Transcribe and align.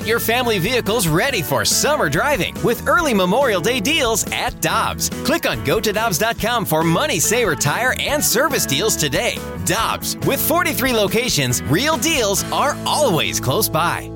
Get 0.00 0.08
your 0.08 0.18
family 0.18 0.58
vehicles 0.58 1.08
ready 1.08 1.42
for 1.42 1.62
summer 1.62 2.08
driving 2.08 2.54
with 2.62 2.88
early 2.88 3.12
Memorial 3.12 3.60
Day 3.60 3.80
deals 3.80 4.24
at 4.32 4.58
Dobbs. 4.62 5.10
Click 5.26 5.46
on 5.46 5.62
gotodobbs.com 5.62 6.64
for 6.64 6.82
money 6.82 7.20
saver 7.20 7.54
tire 7.54 7.94
and 8.00 8.24
service 8.24 8.64
deals 8.64 8.96
today. 8.96 9.36
Dobbs, 9.66 10.16
with 10.26 10.40
43 10.40 10.94
locations, 10.94 11.62
real 11.64 11.98
deals 11.98 12.50
are 12.50 12.78
always 12.86 13.40
close 13.40 13.68
by. 13.68 14.10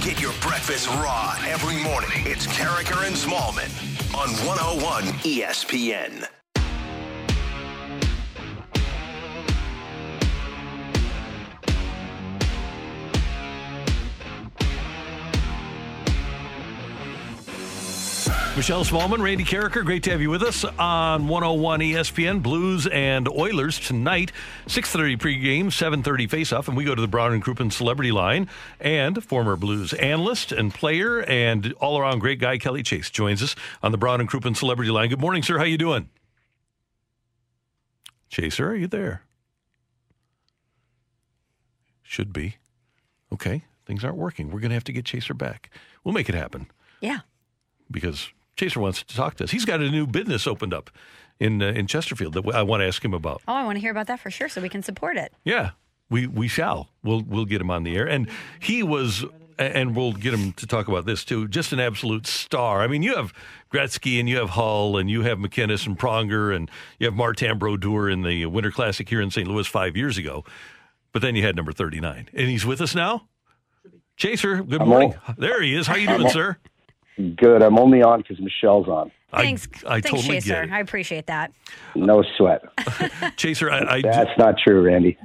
Get 0.00 0.18
your 0.18 0.32
breakfast 0.40 0.88
raw 0.88 1.36
every 1.46 1.76
morning. 1.82 2.08
It's 2.24 2.46
Karraker 2.46 3.06
and 3.06 3.14
Smallman 3.14 3.68
on 4.16 4.30
101 4.46 5.04
ESPN. 5.24 6.26
Michelle 18.56 18.84
Smallman, 18.84 19.20
Randy 19.20 19.42
Karraker, 19.44 19.84
great 19.84 20.04
to 20.04 20.12
have 20.12 20.20
you 20.20 20.30
with 20.30 20.42
us 20.42 20.64
on 20.64 21.26
101 21.26 21.80
ESPN. 21.80 22.40
Blues 22.40 22.86
and 22.86 23.28
Oilers 23.28 23.80
tonight, 23.80 24.30
6.30 24.66 25.18
pregame, 25.18 25.64
7.30 25.66 26.28
faceoff, 26.28 26.68
and 26.68 26.76
we 26.76 26.84
go 26.84 26.94
to 26.94 27.00
the 27.02 27.08
Brown 27.08 27.32
and 27.32 27.42
Crouppen 27.44 27.72
Celebrity 27.72 28.12
Line. 28.12 28.48
And 28.78 29.22
former 29.24 29.56
Blues 29.56 29.92
analyst 29.94 30.52
and 30.52 30.72
player 30.72 31.22
and 31.24 31.72
all-around 31.80 32.20
great 32.20 32.38
guy 32.38 32.56
Kelly 32.58 32.84
Chase 32.84 33.10
joins 33.10 33.42
us 33.42 33.56
on 33.82 33.90
the 33.90 33.98
Brown 33.98 34.20
and 34.20 34.30
Crouppen 34.30 34.56
Celebrity 34.56 34.92
Line. 34.92 35.08
Good 35.08 35.20
morning, 35.20 35.42
sir. 35.42 35.58
How 35.58 35.64
you 35.64 35.76
doing? 35.76 36.08
Chaser, 38.28 38.68
are 38.70 38.76
you 38.76 38.86
there? 38.86 39.22
Should 42.04 42.32
be. 42.32 42.56
Okay, 43.32 43.64
things 43.84 44.04
aren't 44.04 44.16
working. 44.16 44.52
We're 44.52 44.60
going 44.60 44.70
to 44.70 44.74
have 44.76 44.84
to 44.84 44.92
get 44.92 45.04
Chaser 45.04 45.34
back. 45.34 45.70
We'll 46.04 46.14
make 46.14 46.28
it 46.28 46.36
happen 46.36 46.68
Yeah. 47.00 47.20
because 47.90 48.28
Chaser 48.56 48.80
wants 48.80 49.02
to 49.02 49.14
talk 49.16 49.34
to 49.36 49.44
us. 49.44 49.50
He's 49.50 49.64
got 49.64 49.80
a 49.80 49.90
new 49.90 50.06
business 50.06 50.46
opened 50.46 50.72
up 50.74 50.90
in 51.40 51.62
uh, 51.62 51.66
in 51.66 51.86
Chesterfield 51.86 52.34
that 52.34 52.46
I 52.54 52.62
want 52.62 52.80
to 52.82 52.86
ask 52.86 53.04
him 53.04 53.14
about. 53.14 53.42
Oh, 53.48 53.54
I 53.54 53.64
want 53.64 53.76
to 53.76 53.80
hear 53.80 53.90
about 53.90 54.06
that 54.06 54.20
for 54.20 54.30
sure 54.30 54.48
so 54.48 54.60
we 54.60 54.68
can 54.68 54.82
support 54.82 55.16
it. 55.16 55.32
Yeah, 55.44 55.70
we 56.10 56.26
we 56.26 56.48
shall. 56.48 56.90
We'll 57.02 57.22
we'll 57.22 57.44
get 57.46 57.60
him 57.60 57.70
on 57.70 57.82
the 57.82 57.96
air, 57.96 58.06
and 58.08 58.28
he 58.60 58.82
was, 58.82 59.24
and 59.58 59.96
we'll 59.96 60.12
get 60.12 60.32
him 60.32 60.52
to 60.52 60.66
talk 60.66 60.86
about 60.88 61.06
this 61.06 61.24
too. 61.24 61.48
Just 61.48 61.72
an 61.72 61.80
absolute 61.80 62.26
star. 62.26 62.80
I 62.82 62.86
mean, 62.86 63.02
you 63.02 63.16
have 63.16 63.32
Gretzky 63.72 64.20
and 64.20 64.28
you 64.28 64.36
have 64.38 64.50
Hull 64.50 64.96
and 64.96 65.10
you 65.10 65.22
have 65.22 65.38
MacInnis 65.38 65.86
and 65.86 65.98
Pronger 65.98 66.54
and 66.54 66.70
you 67.00 67.06
have 67.06 67.14
Martin 67.14 67.58
Brodeur 67.58 68.08
in 68.08 68.22
the 68.22 68.46
Winter 68.46 68.70
Classic 68.70 69.08
here 69.08 69.20
in 69.20 69.30
St. 69.32 69.48
Louis 69.48 69.66
five 69.66 69.96
years 69.96 70.16
ago, 70.18 70.44
but 71.12 71.20
then 71.22 71.34
you 71.34 71.42
had 71.42 71.56
number 71.56 71.72
thirty 71.72 71.98
nine, 72.00 72.28
and 72.32 72.48
he's 72.48 72.64
with 72.64 72.80
us 72.80 72.94
now. 72.94 73.26
Chaser, 74.16 74.62
good 74.62 74.80
I'm 74.80 74.88
morning. 74.88 75.14
all- 75.26 75.34
there 75.36 75.60
he 75.60 75.74
is. 75.74 75.88
How 75.88 75.96
you 75.96 76.06
doing, 76.06 76.28
sir? 76.30 76.56
Good. 77.16 77.62
I'm 77.62 77.78
only 77.78 78.02
on 78.02 78.20
because 78.22 78.40
Michelle's 78.40 78.88
on. 78.88 79.10
Thanks. 79.32 79.68
I, 79.84 79.96
I 79.96 80.00
Thanks, 80.00 80.10
totally 80.10 80.34
Chaser. 80.36 80.54
get 80.54 80.64
it. 80.64 80.72
I 80.72 80.80
appreciate 80.80 81.26
that. 81.26 81.52
No 81.94 82.22
sweat. 82.36 82.62
Chaser, 83.36 83.70
I, 83.70 83.96
I 83.96 84.02
That's 84.02 84.36
not 84.38 84.56
true, 84.58 84.82
Randy. 84.82 85.18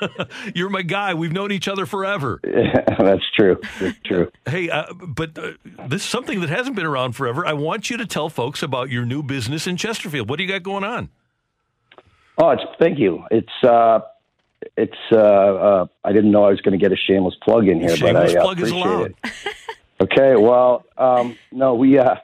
you're 0.54 0.70
my 0.70 0.82
guy. 0.82 1.14
We've 1.14 1.32
known 1.32 1.52
each 1.52 1.68
other 1.68 1.86
forever. 1.86 2.40
That's 2.44 3.24
true. 3.36 3.58
That's 3.78 3.98
true. 4.04 4.30
Hey, 4.46 4.70
uh, 4.70 4.92
but 4.94 5.38
uh, 5.38 5.52
this 5.88 6.02
is 6.02 6.08
something 6.08 6.40
that 6.40 6.48
hasn't 6.48 6.76
been 6.76 6.86
around 6.86 7.12
forever. 7.12 7.46
I 7.46 7.52
want 7.52 7.90
you 7.90 7.96
to 7.98 8.06
tell 8.06 8.28
folks 8.28 8.62
about 8.62 8.90
your 8.90 9.04
new 9.04 9.22
business 9.22 9.66
in 9.66 9.76
Chesterfield. 9.76 10.28
What 10.28 10.36
do 10.36 10.44
you 10.44 10.48
got 10.48 10.62
going 10.62 10.84
on? 10.84 11.10
Oh, 12.38 12.50
it's 12.50 12.62
thank 12.78 12.98
you. 12.98 13.24
It's 13.30 13.64
uh, 13.64 14.00
it's 14.76 14.96
uh, 15.12 15.16
uh 15.16 15.86
I 16.04 16.12
didn't 16.12 16.30
know 16.30 16.44
I 16.44 16.50
was 16.50 16.60
going 16.62 16.78
to 16.78 16.82
get 16.82 16.92
a 16.92 16.96
shameless 16.96 17.34
plug 17.42 17.68
in 17.68 17.80
here, 17.80 17.94
Shameless 17.96 18.32
but 18.32 18.36
I 18.36 18.40
uh, 18.40 18.44
plug 18.44 18.60
is 18.60 18.70
appreciate 18.70 18.86
allowed. 18.86 19.14
it. 19.24 19.29
Okay. 20.00 20.34
Well, 20.36 20.84
um, 20.96 21.36
no, 21.52 21.74
we 21.74 21.98
uh, 21.98 22.16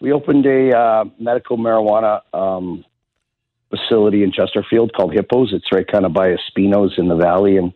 we 0.00 0.12
opened 0.12 0.46
a 0.46 0.76
uh, 0.76 1.04
medical 1.18 1.56
marijuana 1.56 2.20
um, 2.34 2.84
facility 3.70 4.22
in 4.22 4.32
Chesterfield 4.32 4.92
called 4.94 5.14
Hippos. 5.14 5.52
It's 5.52 5.72
right 5.72 5.86
kind 5.86 6.04
of 6.04 6.12
by 6.12 6.34
Espino's 6.34 6.94
in 6.98 7.08
the 7.08 7.16
valley, 7.16 7.56
and 7.56 7.72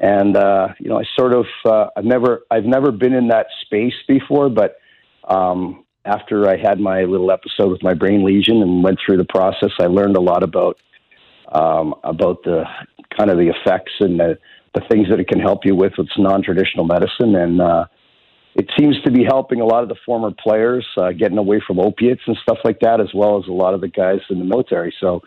and 0.00 0.36
uh, 0.36 0.68
you 0.78 0.88
know, 0.88 0.98
I 0.98 1.04
sort 1.18 1.34
of 1.34 1.46
uh, 1.64 1.86
I've 1.96 2.04
never 2.04 2.42
I've 2.50 2.64
never 2.64 2.92
been 2.92 3.14
in 3.14 3.28
that 3.28 3.46
space 3.62 3.94
before, 4.06 4.48
but 4.48 4.76
um, 5.28 5.84
after 6.04 6.48
I 6.48 6.56
had 6.56 6.78
my 6.78 7.02
little 7.02 7.32
episode 7.32 7.70
with 7.70 7.82
my 7.82 7.94
brain 7.94 8.24
lesion 8.24 8.62
and 8.62 8.84
went 8.84 8.98
through 9.04 9.16
the 9.16 9.24
process, 9.24 9.70
I 9.80 9.86
learned 9.86 10.16
a 10.16 10.20
lot 10.20 10.42
about 10.42 10.78
um, 11.52 11.94
about 12.04 12.42
the 12.44 12.64
kind 13.16 13.30
of 13.30 13.38
the 13.38 13.48
effects 13.48 13.92
and 14.00 14.20
the, 14.20 14.38
the 14.74 14.82
things 14.90 15.08
that 15.08 15.18
it 15.18 15.28
can 15.28 15.40
help 15.40 15.64
you 15.64 15.74
with 15.74 15.94
with 15.98 16.08
non-traditional 16.16 16.84
medicine, 16.84 17.34
and 17.34 17.60
uh, 17.60 17.86
it 18.56 18.70
seems 18.78 18.96
to 19.02 19.10
be 19.10 19.22
helping 19.22 19.60
a 19.60 19.66
lot 19.66 19.82
of 19.82 19.90
the 19.90 19.96
former 20.06 20.30
players 20.30 20.86
uh, 20.96 21.12
getting 21.12 21.36
away 21.36 21.60
from 21.66 21.78
opiates 21.78 22.22
and 22.26 22.36
stuff 22.42 22.56
like 22.64 22.80
that, 22.80 23.00
as 23.00 23.08
well 23.14 23.38
as 23.38 23.46
a 23.48 23.52
lot 23.52 23.74
of 23.74 23.82
the 23.82 23.88
guys 23.88 24.20
in 24.30 24.38
the 24.38 24.46
military. 24.46 24.94
So 24.98 25.20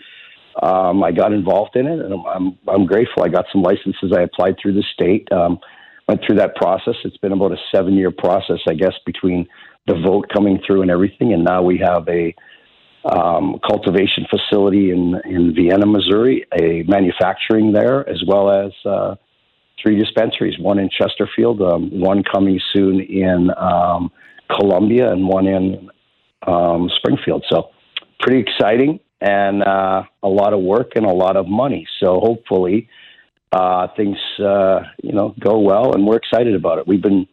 um, 0.64 1.04
I 1.04 1.12
got 1.12 1.32
involved 1.32 1.76
in 1.76 1.86
it, 1.86 2.00
and 2.00 2.12
I'm, 2.12 2.26
I'm 2.26 2.58
I'm 2.68 2.86
grateful. 2.88 3.24
I 3.24 3.30
got 3.30 3.46
some 3.52 3.62
licenses. 3.62 4.12
I 4.18 4.24
applied 4.24 4.56
through 4.60 4.74
the 4.74 4.84
state. 4.94 5.32
Um, 5.32 5.60
went 6.08 6.22
through 6.26 6.38
that 6.38 6.56
process. 6.56 6.96
It's 7.06 7.18
been 7.18 7.32
about 7.32 7.52
a 7.52 7.58
seven 7.74 7.94
year 7.94 8.10
process, 8.10 8.60
I 8.68 8.74
guess, 8.74 8.94
between 9.06 9.48
the 9.86 9.94
vote 9.94 10.26
coming 10.34 10.60
through 10.66 10.82
and 10.82 10.90
everything, 10.90 11.32
and 11.34 11.44
now 11.44 11.62
we 11.62 11.78
have 11.78 12.08
a 12.10 12.34
um, 13.06 13.60
cultivation 13.70 14.26
facility 14.28 14.90
in 14.90 15.22
in 15.26 15.54
Vienna, 15.54 15.86
Missouri, 15.86 16.48
a 16.60 16.84
manufacturing 16.88 17.74
there, 17.74 18.10
as 18.10 18.24
well 18.26 18.50
as 18.50 18.72
uh, 18.86 19.16
three 19.82 19.98
dispensaries. 19.98 20.58
One 20.60 20.80
in 20.80 20.90
Chesterfield, 20.90 21.62
um, 21.62 21.90
one 22.00 22.24
coming 22.24 22.60
soon 22.74 23.00
in 23.02 23.50
um, 23.58 24.12
Columbia, 24.50 25.12
and 25.12 25.28
one 25.28 25.48
in 25.48 25.90
um, 26.48 26.90
Springfield. 26.98 27.46
So 27.50 27.70
pretty 28.20 28.40
exciting 28.42 29.00
and 29.22 29.64
uh, 29.64 30.04
a 30.24 30.28
lot 30.28 30.54
of 30.54 30.62
work 30.62 30.92
and 30.96 31.06
a 31.06 31.14
lot 31.14 31.36
of 31.36 31.48
money. 31.48 31.88
So 32.00 32.20
hopefully 32.20 32.90
uh, 33.52 33.88
things 33.96 34.18
uh, 34.40 34.82
you 35.02 35.14
know 35.14 35.36
go 35.40 35.60
well, 35.60 35.94
and 35.94 36.06
we're 36.06 36.18
excited 36.18 36.56
about 36.56 36.80
it. 36.80 36.88
We've 36.88 37.02
been 37.02 37.28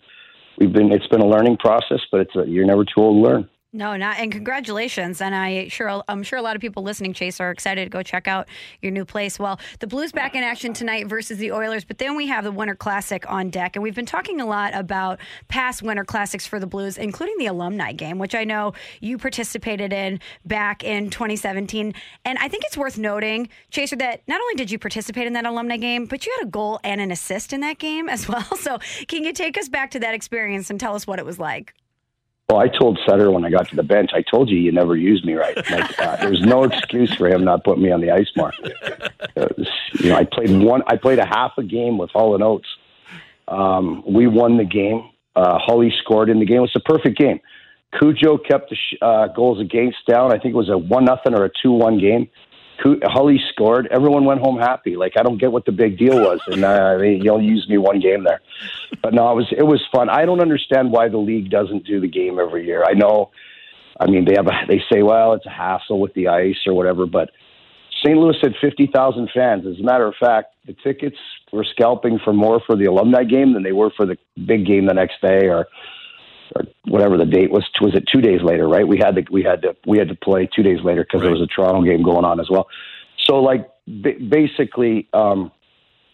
we've 0.58 0.72
been 0.72 0.92
it's 0.92 1.06
been 1.08 1.20
a 1.20 1.26
learning 1.26 1.58
process, 1.58 2.00
but 2.10 2.20
it's 2.20 2.36
a, 2.36 2.46
you're 2.46 2.66
never 2.66 2.84
too 2.84 3.02
old 3.02 3.24
to 3.24 3.30
learn. 3.30 3.48
No, 3.76 3.94
not 3.94 4.19
and 4.19 4.32
congratulations. 4.32 5.20
And 5.20 5.34
I 5.34 5.69
sure 5.69 6.03
I'm 6.09 6.22
sure 6.22 6.38
a 6.38 6.42
lot 6.42 6.56
of 6.56 6.62
people 6.62 6.82
listening, 6.82 7.12
Chase, 7.12 7.41
are 7.41 7.50
excited 7.50 7.84
to 7.84 7.91
go 7.91 8.03
check 8.03 8.26
out 8.26 8.48
your 8.81 8.91
new 8.91 9.04
place. 9.04 9.38
Well, 9.38 9.60
the 9.81 9.87
Blues 9.87 10.12
back 10.12 10.34
in 10.34 10.42
action 10.42 10.72
tonight 10.72 11.09
versus 11.09 11.37
the 11.37 11.53
Oilers, 11.53 11.84
but 11.84 11.98
then 11.98 12.16
we 12.16 12.26
have 12.26 12.42
the 12.42 12.50
Winter 12.50 12.75
Classic 12.75 13.31
on 13.31 13.50
deck, 13.50 13.76
and 13.76 13.82
we've 13.82 13.94
been 13.94 14.06
talking 14.06 14.41
a 14.41 14.47
lot 14.47 14.75
about 14.75 15.20
past 15.48 15.82
Winter 15.82 16.06
Classics 16.06 16.47
for 16.47 16.59
the 16.59 16.66
Blues, 16.66 16.97
including 16.97 17.37
the 17.37 17.44
alumni 17.44 17.92
game, 17.92 18.19
which 18.19 18.34
I 18.34 18.44
know 18.44 18.72
you 19.03 19.19
participated 19.19 19.93
in 19.93 20.20
back 20.47 20.82
in 20.82 21.10
2017. 21.10 21.93
And 22.25 22.38
I 22.38 22.48
think 22.48 22.64
it's 22.64 22.78
worth 22.78 22.97
noting, 22.97 23.50
Chaser, 23.69 23.97
that 23.97 24.22
not 24.26 24.41
only 24.41 24.54
did 24.54 24.70
you 24.70 24.78
participate 24.78 25.26
in 25.26 25.34
that 25.34 25.44
alumni 25.44 25.76
game, 25.76 26.06
but 26.06 26.25
you 26.25 26.34
had 26.38 26.47
a 26.47 26.50
goal 26.50 26.81
and 26.82 26.98
an 26.98 27.10
assist 27.10 27.53
in 27.53 27.60
that 27.60 27.76
game 27.76 28.08
as 28.08 28.26
well. 28.28 28.56
So 28.56 28.78
can 29.06 29.22
you 29.22 29.34
take 29.34 29.58
us 29.58 29.69
back 29.69 29.91
to 29.91 29.98
that 29.98 30.14
experience 30.14 30.70
and 30.70 30.81
tell 30.81 30.94
us 30.94 31.06
what 31.06 31.19
it 31.19 31.26
was 31.26 31.38
like? 31.38 31.75
Well, 32.48 32.60
I 32.60 32.68
told 32.68 33.00
Sutter 33.04 33.32
when 33.32 33.44
I 33.44 33.50
got 33.50 33.68
to 33.70 33.76
the 33.76 33.82
bench, 33.82 34.10
I 34.14 34.22
told 34.22 34.48
you 34.50 34.56
you 34.56 34.70
never 34.70 34.96
used 34.96 35.24
me 35.24 35.34
right. 35.34 35.56
Like, 35.68 35.98
uh, 35.98 36.16
there's 36.20 36.42
no 36.42 36.62
excuse 36.62 37.12
for 37.12 37.26
him 37.26 37.44
not 37.44 37.64
putting 37.64 37.82
me 37.82 37.90
on 37.90 38.00
the 38.00 38.12
ice 38.12 38.28
more. 38.36 38.52
Uh, 39.36 39.48
you 39.98 40.10
know, 40.10 40.14
I 40.16 40.24
played 40.24 40.50
one. 40.62 40.82
I 40.86 40.96
played 40.96 41.18
a 41.18 41.26
half 41.26 41.52
a 41.58 41.64
game 41.64 41.98
with 41.98 42.10
Hull 42.10 42.34
and 42.34 42.44
Oates. 42.44 42.68
Um, 43.48 44.04
we 44.06 44.28
won 44.28 44.58
the 44.58 44.64
game. 44.64 45.10
Uh, 45.34 45.58
Hully 45.60 45.92
scored 46.02 46.30
in 46.30 46.38
the 46.38 46.46
game. 46.46 46.58
It 46.58 46.60
was 46.60 46.76
a 46.76 46.80
perfect 46.80 47.18
game. 47.18 47.40
Cujo 47.98 48.38
kept 48.38 48.70
the 48.70 48.76
sh- 48.76 48.98
uh, 49.02 49.26
goals 49.28 49.60
against 49.60 49.98
down. 50.06 50.32
I 50.32 50.38
think 50.38 50.54
it 50.54 50.56
was 50.56 50.68
a 50.68 50.78
one 50.78 51.04
nothing 51.04 51.34
or 51.34 51.46
a 51.46 51.50
two 51.62 51.72
one 51.72 51.98
game. 51.98 52.28
Hully 52.82 53.41
scored. 53.53 53.88
Everyone 53.91 54.25
went 54.25 54.41
home 54.41 54.59
happy. 54.59 54.97
Like 54.97 55.14
I 55.16 55.22
don't 55.22 55.38
get 55.38 55.53
what 55.53 55.64
the 55.64 55.72
big 55.72 55.98
deal 55.98 56.16
was, 56.16 56.41
and 56.47 56.64
uh, 56.64 56.98
you 57.00 57.25
know, 57.25 57.38
used 57.38 57.69
me 57.69 57.78
one 57.78 58.00
game 58.00 58.25
there. 58.25 58.41
But 59.03 59.14
no, 59.14 59.31
it 59.32 59.34
was 59.34 59.47
it 59.56 59.66
was 59.66 59.82
fun. 59.92 60.09
I 60.09 60.25
don't 60.25 60.40
understand 60.40 60.93
why 60.93 61.08
the 61.08 61.19
league 61.19 61.50
doesn't 61.50 61.87
do 61.87 62.00
the 62.00 62.08
game 62.08 62.38
every 62.38 62.67
year. 62.67 62.84
I 62.84 62.93
know. 62.93 63.31
I 63.99 64.06
mean, 64.06 64.26
they 64.26 64.34
have 64.37 64.46
a, 64.46 64.52
they 64.69 64.82
say, 64.93 65.02
well, 65.02 65.32
it's 65.32 65.46
a 65.46 65.50
hassle 65.50 65.99
with 66.00 66.12
the 66.12 66.28
ice 66.28 66.58
or 66.67 66.75
whatever, 66.75 67.06
but 67.06 67.31
St. 68.05 68.17
Louis 68.17 68.37
had 68.43 68.55
50,000 68.61 69.31
fans. 69.34 69.67
As 69.67 69.81
a 69.81 69.82
matter 69.82 70.06
of 70.06 70.14
fact, 70.20 70.55
the 70.67 70.76
tickets 70.84 71.17
were 71.50 71.64
scalping 71.64 72.19
for 72.23 72.32
more 72.32 72.61
for 72.67 72.76
the 72.76 72.84
alumni 72.84 73.25
game 73.25 73.55
than 73.55 73.62
they 73.62 73.73
were 73.73 73.90
for 73.96 74.05
the 74.05 74.19
big 74.46 74.67
game 74.67 74.87
the 74.87 74.94
next 74.94 75.20
day 75.23 75.49
or 75.49 75.67
or 76.54 76.64
whatever 76.84 77.16
the 77.16 77.26
date 77.26 77.50
was. 77.50 77.64
Was 77.81 77.94
it 77.94 78.04
two 78.12 78.20
days 78.20 78.40
later? 78.43 78.69
Right? 78.69 78.87
We 78.87 78.98
had 78.98 79.16
to 79.16 79.25
we 79.31 79.43
had 79.43 79.62
to 79.62 79.76
we 79.87 79.98
had 79.98 80.08
to 80.08 80.14
play 80.14 80.48
two 80.54 80.62
days 80.62 80.78
later 80.84 81.02
because 81.04 81.22
there 81.22 81.31
was 81.31 81.40
a 81.40 81.46
Toronto 81.46 81.82
game 81.82 82.02
going 82.02 82.25
on 82.25 82.40
as 82.40 82.48
well. 82.50 82.69
So 83.25 83.37
like 83.37 83.69
ba- 83.87 84.20
basically, 84.28 85.08
um, 85.12 85.50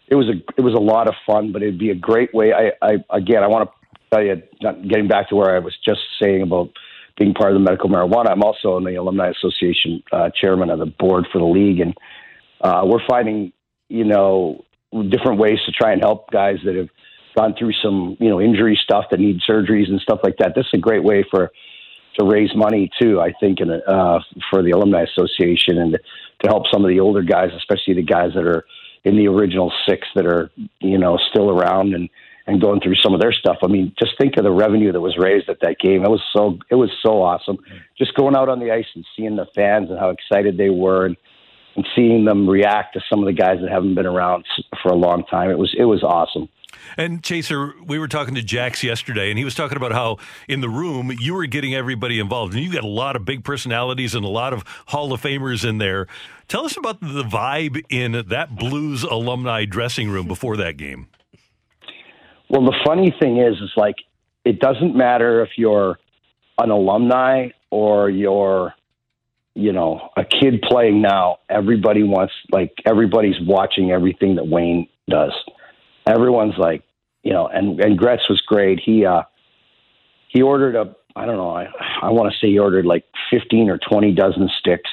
it 0.08 0.14
was 0.14 0.28
a 0.28 0.34
it 0.56 0.62
was 0.62 0.74
a 0.74 0.80
lot 0.80 1.08
of 1.08 1.14
fun, 1.26 1.52
but 1.52 1.62
it'd 1.62 1.78
be 1.78 1.90
a 1.90 1.94
great 1.94 2.32
way. 2.34 2.52
I, 2.52 2.72
I 2.82 3.04
again, 3.10 3.42
I 3.42 3.48
want 3.48 3.68
to 3.68 3.98
tell 4.12 4.24
you, 4.24 4.42
not 4.60 4.86
getting 4.88 5.08
back 5.08 5.28
to 5.30 5.36
where 5.36 5.54
I 5.54 5.58
was 5.58 5.76
just 5.84 6.00
saying 6.20 6.42
about 6.42 6.70
being 7.18 7.34
part 7.34 7.52
of 7.52 7.54
the 7.54 7.64
medical 7.64 7.90
marijuana. 7.90 8.30
I'm 8.30 8.42
also 8.42 8.76
in 8.78 8.84
the 8.84 8.94
alumni 8.96 9.30
association 9.30 10.02
uh, 10.12 10.30
chairman 10.30 10.70
of 10.70 10.78
the 10.78 10.86
board 10.86 11.26
for 11.32 11.38
the 11.38 11.44
league, 11.44 11.80
and 11.80 11.94
uh, 12.60 12.82
we're 12.84 13.06
finding 13.08 13.52
you 13.88 14.04
know 14.04 14.64
different 15.08 15.38
ways 15.38 15.58
to 15.66 15.72
try 15.72 15.92
and 15.92 16.02
help 16.02 16.30
guys 16.30 16.56
that 16.64 16.74
have 16.74 16.88
gone 17.36 17.54
through 17.58 17.72
some 17.82 18.16
you 18.20 18.28
know 18.28 18.40
injury 18.40 18.78
stuff 18.82 19.06
that 19.10 19.20
need 19.20 19.40
surgeries 19.48 19.88
and 19.88 20.00
stuff 20.00 20.20
like 20.22 20.36
that. 20.38 20.54
This 20.54 20.66
is 20.66 20.78
a 20.78 20.78
great 20.78 21.04
way 21.04 21.24
for 21.30 21.50
to 22.18 22.24
raise 22.24 22.54
money 22.54 22.90
too. 23.00 23.20
I 23.20 23.32
think 23.40 23.60
in 23.60 23.70
uh, 23.70 24.20
for 24.50 24.62
the 24.62 24.70
alumni 24.72 25.02
association 25.02 25.78
and 25.78 25.92
to, 25.92 25.98
to 25.98 26.48
help 26.48 26.64
some 26.72 26.84
of 26.84 26.88
the 26.88 27.00
older 27.00 27.22
guys, 27.22 27.50
especially 27.56 27.94
the 27.94 28.02
guys 28.02 28.30
that 28.34 28.44
are 28.44 28.64
in 29.04 29.16
the 29.16 29.28
original 29.28 29.72
six 29.88 30.06
that 30.14 30.26
are 30.26 30.50
you 30.80 30.98
know 30.98 31.18
still 31.30 31.50
around 31.50 31.94
and 31.94 32.08
and 32.46 32.60
going 32.60 32.80
through 32.80 32.96
some 32.96 33.14
of 33.14 33.20
their 33.20 33.32
stuff. 33.32 33.58
I 33.62 33.68
mean, 33.68 33.94
just 33.98 34.18
think 34.18 34.36
of 34.36 34.44
the 34.44 34.50
revenue 34.50 34.92
that 34.92 35.00
was 35.00 35.16
raised 35.16 35.48
at 35.48 35.60
that 35.60 35.78
game. 35.78 36.04
It 36.04 36.10
was 36.10 36.22
so 36.36 36.58
it 36.70 36.74
was 36.74 36.90
so 37.04 37.22
awesome. 37.22 37.58
Just 37.96 38.14
going 38.14 38.36
out 38.36 38.48
on 38.48 38.58
the 38.58 38.72
ice 38.72 38.86
and 38.94 39.04
seeing 39.16 39.36
the 39.36 39.46
fans 39.54 39.90
and 39.90 39.98
how 39.98 40.10
excited 40.10 40.56
they 40.56 40.70
were 40.70 41.06
and, 41.06 41.16
and 41.76 41.86
seeing 41.94 42.24
them 42.24 42.48
react 42.48 42.94
to 42.94 43.00
some 43.08 43.20
of 43.20 43.26
the 43.26 43.32
guys 43.32 43.58
that 43.60 43.70
haven't 43.70 43.94
been 43.94 44.06
around 44.06 44.44
for 44.82 44.90
a 44.90 44.96
long 44.96 45.24
time. 45.24 45.50
It 45.50 45.58
was 45.58 45.74
it 45.76 45.84
was 45.84 46.02
awesome. 46.02 46.48
And 46.96 47.22
Chaser, 47.22 47.74
we 47.84 47.98
were 47.98 48.08
talking 48.08 48.34
to 48.34 48.42
Jax 48.42 48.82
yesterday, 48.82 49.30
and 49.30 49.38
he 49.38 49.44
was 49.44 49.54
talking 49.54 49.76
about 49.76 49.92
how 49.92 50.18
in 50.48 50.60
the 50.60 50.68
room 50.68 51.12
you 51.20 51.34
were 51.34 51.46
getting 51.46 51.74
everybody 51.74 52.18
involved, 52.18 52.54
and 52.54 52.62
you 52.62 52.72
got 52.72 52.84
a 52.84 52.88
lot 52.88 53.16
of 53.16 53.24
big 53.24 53.44
personalities 53.44 54.14
and 54.14 54.24
a 54.24 54.28
lot 54.28 54.52
of 54.52 54.64
Hall 54.86 55.12
of 55.12 55.22
Famers 55.22 55.68
in 55.68 55.78
there. 55.78 56.06
Tell 56.48 56.64
us 56.64 56.76
about 56.76 57.00
the 57.00 57.24
vibe 57.24 57.82
in 57.88 58.24
that 58.28 58.56
Blues 58.56 59.02
alumni 59.04 59.64
dressing 59.64 60.10
room 60.10 60.26
before 60.26 60.56
that 60.58 60.76
game. 60.76 61.08
Well, 62.50 62.64
the 62.64 62.76
funny 62.84 63.14
thing 63.18 63.38
is, 63.38 63.54
is 63.54 63.72
like 63.76 63.96
it 64.44 64.60
doesn't 64.60 64.94
matter 64.94 65.42
if 65.42 65.50
you're 65.56 65.98
an 66.58 66.70
alumni 66.70 67.48
or 67.70 68.10
you're, 68.10 68.74
you 69.54 69.72
know, 69.72 70.10
a 70.16 70.24
kid 70.24 70.60
playing 70.62 71.00
now. 71.00 71.38
Everybody 71.48 72.02
wants, 72.02 72.34
like, 72.50 72.74
everybody's 72.84 73.40
watching 73.46 73.90
everything 73.90 74.36
that 74.36 74.46
Wayne 74.46 74.88
does. 75.08 75.32
Everyone's 76.06 76.58
like, 76.58 76.82
you 77.22 77.32
know, 77.32 77.46
and 77.46 77.80
and 77.80 77.98
Gretz 77.98 78.28
was 78.28 78.40
great. 78.40 78.80
He 78.80 79.04
uh, 79.06 79.22
he 80.28 80.42
ordered 80.42 80.74
a, 80.74 80.94
I 81.14 81.26
don't 81.26 81.36
know, 81.36 81.50
I 81.50 81.68
I 82.02 82.10
want 82.10 82.32
to 82.32 82.38
say 82.38 82.50
he 82.50 82.58
ordered 82.58 82.86
like 82.86 83.04
fifteen 83.30 83.70
or 83.70 83.78
twenty 83.78 84.12
dozen 84.12 84.48
sticks 84.58 84.90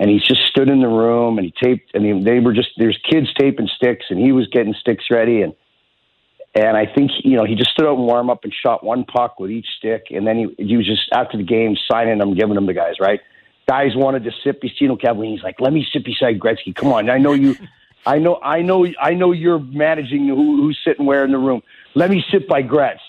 and 0.00 0.08
he 0.08 0.18
just 0.18 0.46
stood 0.46 0.68
in 0.68 0.80
the 0.80 0.88
room 0.88 1.36
and 1.36 1.44
he 1.44 1.52
taped. 1.62 1.92
I 1.94 1.98
mean, 1.98 2.24
they 2.24 2.40
were 2.40 2.54
just 2.54 2.70
there's 2.78 2.98
kids 3.08 3.28
taping 3.38 3.68
sticks, 3.76 4.06
and 4.08 4.18
he 4.18 4.32
was 4.32 4.48
getting 4.48 4.74
sticks 4.80 5.04
ready, 5.10 5.42
and 5.42 5.54
and 6.54 6.74
I 6.74 6.86
think 6.86 7.10
you 7.22 7.36
know 7.36 7.44
he 7.44 7.54
just 7.54 7.70
stood 7.72 7.86
out 7.86 7.98
and 7.98 8.06
warm 8.06 8.30
up 8.30 8.42
and 8.42 8.52
shot 8.52 8.82
one 8.82 9.04
puck 9.04 9.38
with 9.38 9.50
each 9.50 9.66
stick, 9.76 10.06
and 10.10 10.26
then 10.26 10.38
he 10.38 10.64
he 10.64 10.76
was 10.78 10.86
just 10.86 11.02
after 11.12 11.36
the 11.36 11.44
game 11.44 11.76
signing 11.90 12.18
them, 12.18 12.34
giving 12.34 12.54
them 12.54 12.66
to 12.66 12.72
guys. 12.72 12.94
Right, 12.98 13.20
guys 13.68 13.90
wanted 13.94 14.24
to 14.24 14.30
sip 14.42 14.62
Gino 14.78 14.96
Cavallini. 14.96 15.34
He's 15.34 15.42
like, 15.42 15.60
let 15.60 15.74
me 15.74 15.86
sit 15.92 16.02
beside 16.02 16.40
Gretzky. 16.40 16.74
Come 16.74 16.94
on, 16.94 17.10
I 17.10 17.18
know 17.18 17.34
you. 17.34 17.54
I 18.06 18.18
know, 18.18 18.40
I 18.42 18.62
know, 18.62 18.86
I 19.00 19.14
know 19.14 19.32
you're 19.32 19.58
managing 19.58 20.26
who, 20.26 20.62
who's 20.62 20.78
sitting 20.84 21.06
where 21.06 21.24
in 21.24 21.32
the 21.32 21.38
room. 21.38 21.62
Let 21.94 22.10
me 22.10 22.24
sit 22.30 22.48
by 22.48 22.62
Gretz. 22.62 23.00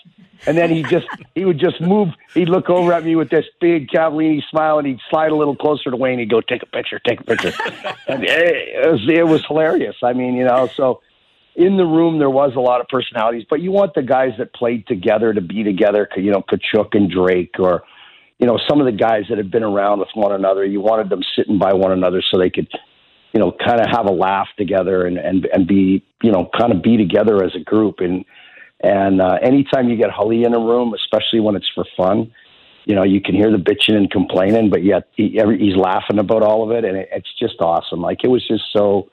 And 0.46 0.56
then 0.56 0.70
he 0.70 0.82
just 0.82 1.06
he 1.34 1.44
would 1.44 1.58
just 1.58 1.80
move. 1.80 2.08
He'd 2.34 2.48
look 2.48 2.68
over 2.68 2.92
at 2.92 3.04
me 3.04 3.16
with 3.16 3.30
this 3.30 3.46
big 3.60 3.88
Cavallini 3.88 4.42
smile, 4.50 4.78
and 4.78 4.86
he'd 4.86 5.00
slide 5.08 5.30
a 5.30 5.36
little 5.36 5.56
closer 5.56 5.90
to 5.90 5.96
Wayne. 5.96 6.18
He'd 6.18 6.30
go, 6.30 6.40
"Take 6.40 6.62
a 6.62 6.66
picture, 6.66 6.98
take 6.98 7.20
a 7.20 7.24
picture." 7.24 7.52
and 8.08 8.24
it 8.24 8.90
was, 8.90 9.00
it 9.08 9.26
was 9.26 9.44
hilarious. 9.46 9.96
I 10.02 10.12
mean, 10.12 10.34
you 10.34 10.44
know, 10.44 10.68
so 10.74 11.00
in 11.54 11.76
the 11.76 11.84
room 11.84 12.18
there 12.18 12.30
was 12.30 12.54
a 12.56 12.60
lot 12.60 12.80
of 12.80 12.88
personalities, 12.88 13.44
but 13.48 13.60
you 13.60 13.70
want 13.70 13.94
the 13.94 14.02
guys 14.02 14.32
that 14.38 14.54
played 14.54 14.86
together 14.86 15.32
to 15.32 15.40
be 15.40 15.62
together. 15.62 16.08
You 16.16 16.32
know, 16.32 16.42
Tkachuk 16.42 16.94
and 16.94 17.10
Drake, 17.10 17.54
or 17.58 17.84
you 18.38 18.46
know, 18.46 18.58
some 18.68 18.80
of 18.80 18.86
the 18.86 18.92
guys 18.92 19.24
that 19.28 19.38
had 19.38 19.50
been 19.50 19.62
around 19.62 20.00
with 20.00 20.08
one 20.14 20.32
another. 20.32 20.64
You 20.64 20.80
wanted 20.80 21.08
them 21.08 21.22
sitting 21.36 21.58
by 21.58 21.74
one 21.74 21.92
another 21.92 22.22
so 22.28 22.38
they 22.38 22.50
could, 22.50 22.68
you 23.32 23.40
know, 23.40 23.52
kind 23.52 23.80
of 23.80 23.86
have 23.90 24.06
a 24.06 24.12
laugh 24.12 24.48
together 24.58 25.06
and 25.06 25.18
and 25.18 25.46
and 25.52 25.66
be, 25.66 26.04
you 26.22 26.30
know, 26.30 26.48
kind 26.58 26.72
of 26.72 26.82
be 26.82 26.96
together 26.96 27.42
as 27.44 27.54
a 27.54 27.60
group. 27.60 27.96
And 28.00 28.24
and 28.82 29.20
uh, 29.20 29.38
anytime 29.42 29.88
you 29.88 29.96
get 29.96 30.10
Hully 30.10 30.44
in 30.44 30.54
a 30.54 30.58
room, 30.58 30.94
especially 30.94 31.40
when 31.40 31.56
it's 31.56 31.70
for 31.74 31.84
fun, 31.96 32.32
you 32.84 32.94
know, 32.94 33.04
you 33.04 33.20
can 33.20 33.34
hear 33.34 33.50
the 33.50 33.58
bitching 33.58 33.96
and 33.96 34.10
complaining, 34.10 34.68
but 34.70 34.82
yet 34.82 35.08
he, 35.16 35.38
he's 35.58 35.76
laughing 35.76 36.18
about 36.18 36.42
all 36.42 36.64
of 36.64 36.76
it, 36.76 36.84
and 36.84 36.96
it, 36.96 37.08
it's 37.12 37.32
just 37.38 37.60
awesome. 37.60 38.00
Like 38.00 38.24
it 38.24 38.28
was 38.28 38.46
just 38.46 38.64
so 38.76 39.08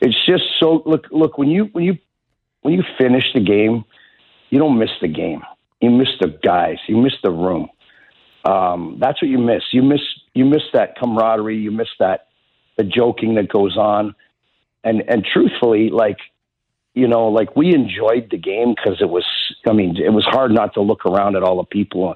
it's 0.00 0.26
just 0.26 0.44
so 0.60 0.82
look 0.84 1.06
look 1.10 1.38
when 1.38 1.48
you 1.48 1.64
when 1.72 1.84
you 1.84 1.98
when 2.62 2.74
you 2.74 2.82
finish 2.98 3.24
the 3.34 3.40
game, 3.40 3.84
you 4.50 4.58
don't 4.58 4.78
miss 4.78 4.90
the 5.00 5.08
game. 5.08 5.42
You 5.80 5.90
miss 5.90 6.08
the 6.20 6.38
guys. 6.44 6.76
You 6.86 6.96
miss 6.96 7.14
the 7.24 7.30
room. 7.30 7.68
Um, 8.44 8.98
that's 9.00 9.20
what 9.22 9.28
you 9.28 9.38
miss. 9.38 9.62
You 9.72 9.82
miss 9.82 10.00
you 10.34 10.44
miss 10.44 10.62
that 10.74 10.96
camaraderie. 10.96 11.58
You 11.58 11.70
miss 11.70 11.88
that 11.98 12.28
the 12.82 12.88
joking 12.88 13.34
that 13.36 13.48
goes 13.48 13.76
on. 13.76 14.14
And 14.84 15.02
and 15.08 15.24
truthfully, 15.24 15.90
like 15.90 16.18
you 16.94 17.06
know, 17.06 17.28
like 17.28 17.54
we 17.56 17.74
enjoyed 17.74 18.28
the 18.30 18.38
game 18.38 18.74
because 18.74 19.00
it 19.00 19.08
was. 19.08 19.24
I 19.66 19.72
mean, 19.72 19.96
it 19.96 20.12
was 20.12 20.24
hard 20.24 20.50
not 20.52 20.74
to 20.74 20.80
look 20.80 21.06
around 21.06 21.36
at 21.36 21.42
all 21.42 21.56
the 21.56 21.64
people, 21.64 22.14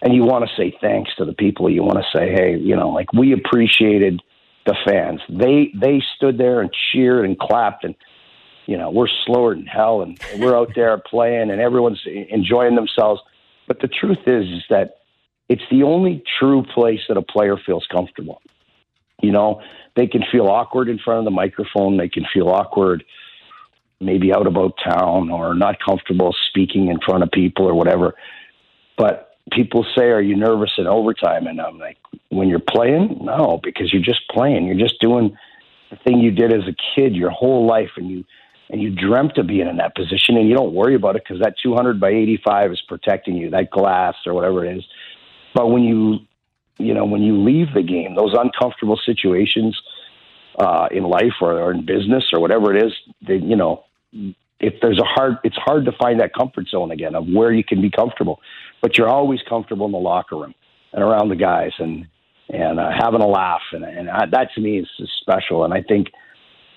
and 0.00 0.14
you 0.14 0.24
want 0.24 0.48
to 0.48 0.56
say 0.56 0.76
thanks 0.80 1.10
to 1.18 1.24
the 1.24 1.34
people. 1.34 1.68
You 1.68 1.82
want 1.82 1.98
to 1.98 2.18
say, 2.18 2.32
hey, 2.32 2.56
you 2.56 2.74
know, 2.74 2.88
like 2.88 3.12
we 3.12 3.32
appreciated 3.32 4.22
the 4.66 4.74
fans. 4.86 5.20
They 5.28 5.72
they 5.74 6.02
stood 6.16 6.38
there 6.38 6.60
and 6.62 6.70
cheered 6.72 7.26
and 7.26 7.38
clapped 7.38 7.84
and 7.84 7.94
you 8.66 8.78
know 8.78 8.90
we're 8.90 9.08
slower 9.26 9.54
than 9.54 9.66
hell 9.66 10.00
and 10.00 10.18
we're 10.38 10.56
out 10.56 10.72
there 10.74 10.96
playing 11.10 11.50
and 11.50 11.60
everyone's 11.60 12.00
enjoying 12.06 12.76
themselves. 12.76 13.20
But 13.68 13.80
the 13.80 13.88
truth 13.88 14.26
is 14.26 14.46
is 14.46 14.62
that 14.70 14.96
it's 15.50 15.62
the 15.70 15.82
only 15.82 16.22
true 16.38 16.64
place 16.74 17.00
that 17.08 17.16
a 17.16 17.22
player 17.22 17.56
feels 17.56 17.86
comfortable. 17.90 18.40
You 19.22 19.32
know, 19.32 19.60
they 19.96 20.06
can 20.06 20.22
feel 20.30 20.46
awkward 20.46 20.88
in 20.88 20.98
front 20.98 21.18
of 21.18 21.24
the 21.24 21.30
microphone. 21.30 21.96
They 21.96 22.08
can 22.08 22.24
feel 22.32 22.48
awkward, 22.48 23.04
maybe 24.00 24.32
out 24.32 24.46
about 24.46 24.74
town 24.82 25.30
or 25.30 25.54
not 25.54 25.76
comfortable 25.84 26.34
speaking 26.48 26.88
in 26.88 26.98
front 27.00 27.22
of 27.22 27.30
people 27.30 27.66
or 27.66 27.74
whatever. 27.74 28.14
But 28.96 29.36
people 29.52 29.84
say, 29.96 30.04
"Are 30.10 30.22
you 30.22 30.36
nervous 30.36 30.72
in 30.78 30.86
overtime?" 30.86 31.46
And 31.46 31.60
I'm 31.60 31.78
like, 31.78 31.98
"When 32.28 32.48
you're 32.48 32.60
playing, 32.60 33.18
no, 33.22 33.60
because 33.62 33.92
you're 33.92 34.02
just 34.02 34.28
playing. 34.28 34.66
You're 34.66 34.76
just 34.76 35.00
doing 35.00 35.36
the 35.90 35.96
thing 35.96 36.20
you 36.20 36.30
did 36.30 36.52
as 36.52 36.66
a 36.68 36.74
kid 36.94 37.16
your 37.16 37.30
whole 37.30 37.66
life, 37.66 37.90
and 37.96 38.08
you 38.10 38.24
and 38.70 38.80
you 38.80 38.90
dreamt 38.90 39.36
of 39.36 39.46
being 39.46 39.66
in 39.66 39.76
that 39.78 39.94
position, 39.94 40.36
and 40.36 40.48
you 40.48 40.54
don't 40.54 40.72
worry 40.72 40.94
about 40.94 41.16
it 41.16 41.24
because 41.24 41.42
that 41.42 41.54
200 41.62 42.00
by 42.00 42.10
85 42.10 42.72
is 42.72 42.82
protecting 42.88 43.36
you, 43.36 43.50
that 43.50 43.70
glass 43.70 44.14
or 44.26 44.32
whatever 44.32 44.64
it 44.64 44.76
is. 44.76 44.84
But 45.54 45.70
when 45.70 45.82
you, 45.82 46.20
you 46.80 46.94
know, 46.94 47.04
when 47.04 47.22
you 47.22 47.42
leave 47.42 47.68
the 47.74 47.82
game, 47.82 48.14
those 48.16 48.34
uncomfortable 48.34 48.98
situations 49.04 49.80
uh, 50.58 50.88
in 50.90 51.04
life 51.04 51.34
or, 51.40 51.60
or 51.60 51.72
in 51.72 51.84
business 51.84 52.24
or 52.32 52.40
whatever 52.40 52.74
it 52.74 52.84
is, 52.84 52.92
they, 53.26 53.36
you 53.36 53.56
know, 53.56 53.84
if 54.60 54.74
there's 54.82 54.98
a 54.98 55.04
hard, 55.04 55.38
it's 55.44 55.56
hard 55.56 55.84
to 55.86 55.92
find 55.92 56.20
that 56.20 56.34
comfort 56.34 56.68
zone 56.68 56.90
again 56.90 57.14
of 57.14 57.26
where 57.28 57.52
you 57.52 57.64
can 57.64 57.80
be 57.80 57.90
comfortable. 57.90 58.40
But 58.82 58.98
you're 58.98 59.08
always 59.08 59.40
comfortable 59.48 59.86
in 59.86 59.92
the 59.92 59.98
locker 59.98 60.36
room 60.36 60.54
and 60.92 61.02
around 61.02 61.28
the 61.28 61.36
guys 61.36 61.72
and 61.78 62.06
and 62.52 62.80
uh, 62.80 62.90
having 62.90 63.20
a 63.20 63.28
laugh, 63.28 63.60
and, 63.70 63.84
and 63.84 64.10
I, 64.10 64.26
that 64.32 64.48
to 64.56 64.60
me 64.60 64.80
is, 64.80 64.88
is 64.98 65.08
special. 65.20 65.62
And 65.62 65.72
I 65.72 65.82
think 65.82 66.08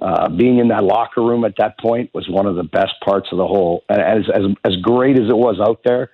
uh, 0.02 0.30
being 0.30 0.60
in 0.60 0.68
that 0.68 0.84
locker 0.84 1.22
room 1.22 1.44
at 1.46 1.56
that 1.58 1.80
point 1.80 2.14
was 2.14 2.30
one 2.30 2.46
of 2.46 2.56
the 2.56 2.64
best 2.64 2.94
parts 3.04 3.30
of 3.32 3.40
the 3.40 3.48
whole. 3.48 3.84
And 3.90 4.00
as 4.00 4.30
as 4.34 4.44
as 4.64 4.76
great 4.82 5.18
as 5.18 5.30
it 5.30 5.36
was 5.36 5.60
out 5.60 5.82
there, 5.84 6.12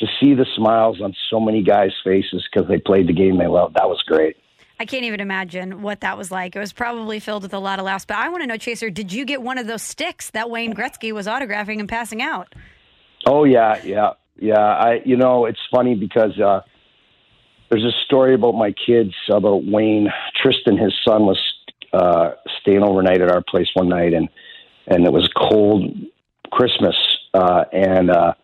to 0.00 0.06
see 0.20 0.34
the 0.34 0.46
smiles 0.56 1.00
on 1.00 1.14
so 1.30 1.40
many 1.40 1.62
guys' 1.62 1.92
faces 2.04 2.46
because 2.50 2.68
they 2.68 2.78
played 2.78 3.08
the 3.08 3.12
game 3.12 3.38
they 3.38 3.46
loved, 3.46 3.74
that 3.74 3.88
was 3.88 4.02
great. 4.06 4.36
I 4.80 4.84
can't 4.84 5.04
even 5.04 5.20
imagine 5.20 5.82
what 5.82 6.00
that 6.02 6.16
was 6.16 6.30
like. 6.30 6.54
It 6.54 6.60
was 6.60 6.72
probably 6.72 7.18
filled 7.18 7.42
with 7.42 7.52
a 7.52 7.58
lot 7.58 7.80
of 7.80 7.84
laughs. 7.84 8.04
But 8.04 8.18
I 8.18 8.28
want 8.28 8.42
to 8.42 8.46
know, 8.46 8.56
Chaser, 8.56 8.90
did 8.90 9.12
you 9.12 9.24
get 9.24 9.42
one 9.42 9.58
of 9.58 9.66
those 9.66 9.82
sticks 9.82 10.30
that 10.30 10.50
Wayne 10.50 10.72
Gretzky 10.72 11.12
was 11.12 11.26
autographing 11.26 11.80
and 11.80 11.88
passing 11.88 12.22
out? 12.22 12.54
Oh 13.26 13.42
yeah, 13.42 13.82
yeah, 13.84 14.10
yeah. 14.38 14.60
I, 14.60 15.02
you 15.04 15.16
know, 15.16 15.46
it's 15.46 15.58
funny 15.72 15.96
because 15.96 16.38
uh, 16.38 16.60
there's 17.70 17.84
a 17.84 17.92
story 18.04 18.34
about 18.34 18.52
my 18.52 18.72
kids 18.72 19.12
about 19.28 19.64
Wayne 19.64 20.08
Tristan. 20.40 20.78
His 20.78 20.94
son 21.04 21.26
was 21.26 21.40
uh, 21.92 22.30
staying 22.60 22.84
overnight 22.84 23.20
at 23.20 23.32
our 23.32 23.42
place 23.42 23.68
one 23.74 23.88
night, 23.88 24.14
and 24.14 24.28
and 24.86 25.04
it 25.04 25.12
was 25.12 25.28
cold 25.36 25.92
Christmas, 26.52 26.96
uh, 27.34 27.64
and 27.72 28.10
uh, 28.10 28.34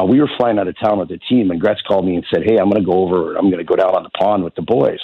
uh, 0.00 0.04
we 0.04 0.20
were 0.20 0.30
flying 0.36 0.58
out 0.58 0.68
of 0.68 0.78
town 0.78 0.98
with 0.98 1.08
the 1.08 1.18
team. 1.18 1.50
And 1.50 1.60
Gretz 1.60 1.80
called 1.82 2.06
me 2.06 2.14
and 2.14 2.24
said, 2.32 2.42
"Hey, 2.44 2.58
I'm 2.58 2.70
going 2.70 2.82
to 2.82 2.86
go 2.86 3.02
over. 3.04 3.36
I'm 3.36 3.50
going 3.50 3.58
to 3.58 3.64
go 3.64 3.76
down 3.76 3.94
on 3.94 4.02
the 4.02 4.10
pond 4.10 4.44
with 4.44 4.54
the 4.54 4.62
boys." 4.62 5.00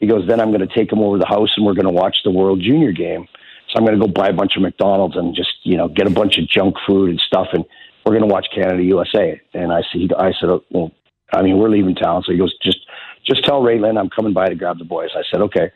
He 0.00 0.06
goes, 0.06 0.26
then 0.28 0.40
I'm 0.40 0.52
going 0.52 0.66
to 0.66 0.74
take 0.74 0.90
them 0.90 1.00
over 1.00 1.16
to 1.16 1.20
the 1.20 1.26
house 1.26 1.50
and 1.56 1.66
we're 1.66 1.74
going 1.74 1.86
to 1.86 1.92
watch 1.92 2.18
the 2.24 2.30
World 2.30 2.60
Junior 2.60 2.92
game. 2.92 3.26
So 3.68 3.76
I'm 3.76 3.84
going 3.84 3.98
to 3.98 4.06
go 4.06 4.10
buy 4.10 4.28
a 4.28 4.32
bunch 4.32 4.56
of 4.56 4.62
McDonald's 4.62 5.16
and 5.16 5.34
just, 5.34 5.52
you 5.64 5.76
know, 5.76 5.88
get 5.88 6.06
a 6.06 6.10
bunch 6.10 6.38
of 6.38 6.48
junk 6.48 6.76
food 6.86 7.10
and 7.10 7.20
stuff. 7.20 7.48
And 7.52 7.64
we're 8.06 8.12
going 8.12 8.26
to 8.26 8.32
watch 8.32 8.46
Canada 8.54 8.82
USA. 8.82 9.40
And 9.54 9.72
I 9.72 9.82
said, 9.92 10.12
I 10.16 10.32
said, 10.40 10.48
oh, 10.48 10.64
well, 10.70 10.92
I 11.32 11.42
mean, 11.42 11.58
we're 11.58 11.68
leaving 11.68 11.94
town. 11.94 12.22
So 12.24 12.32
he 12.32 12.38
goes, 12.38 12.56
just, 12.62 12.78
just 13.26 13.44
tell 13.44 13.60
Raylan 13.60 13.98
I'm 13.98 14.08
coming 14.08 14.32
by 14.32 14.48
to 14.48 14.54
grab 14.54 14.78
the 14.78 14.84
boys. 14.84 15.10
I 15.14 15.22
said, 15.30 15.42
okay. 15.42 15.70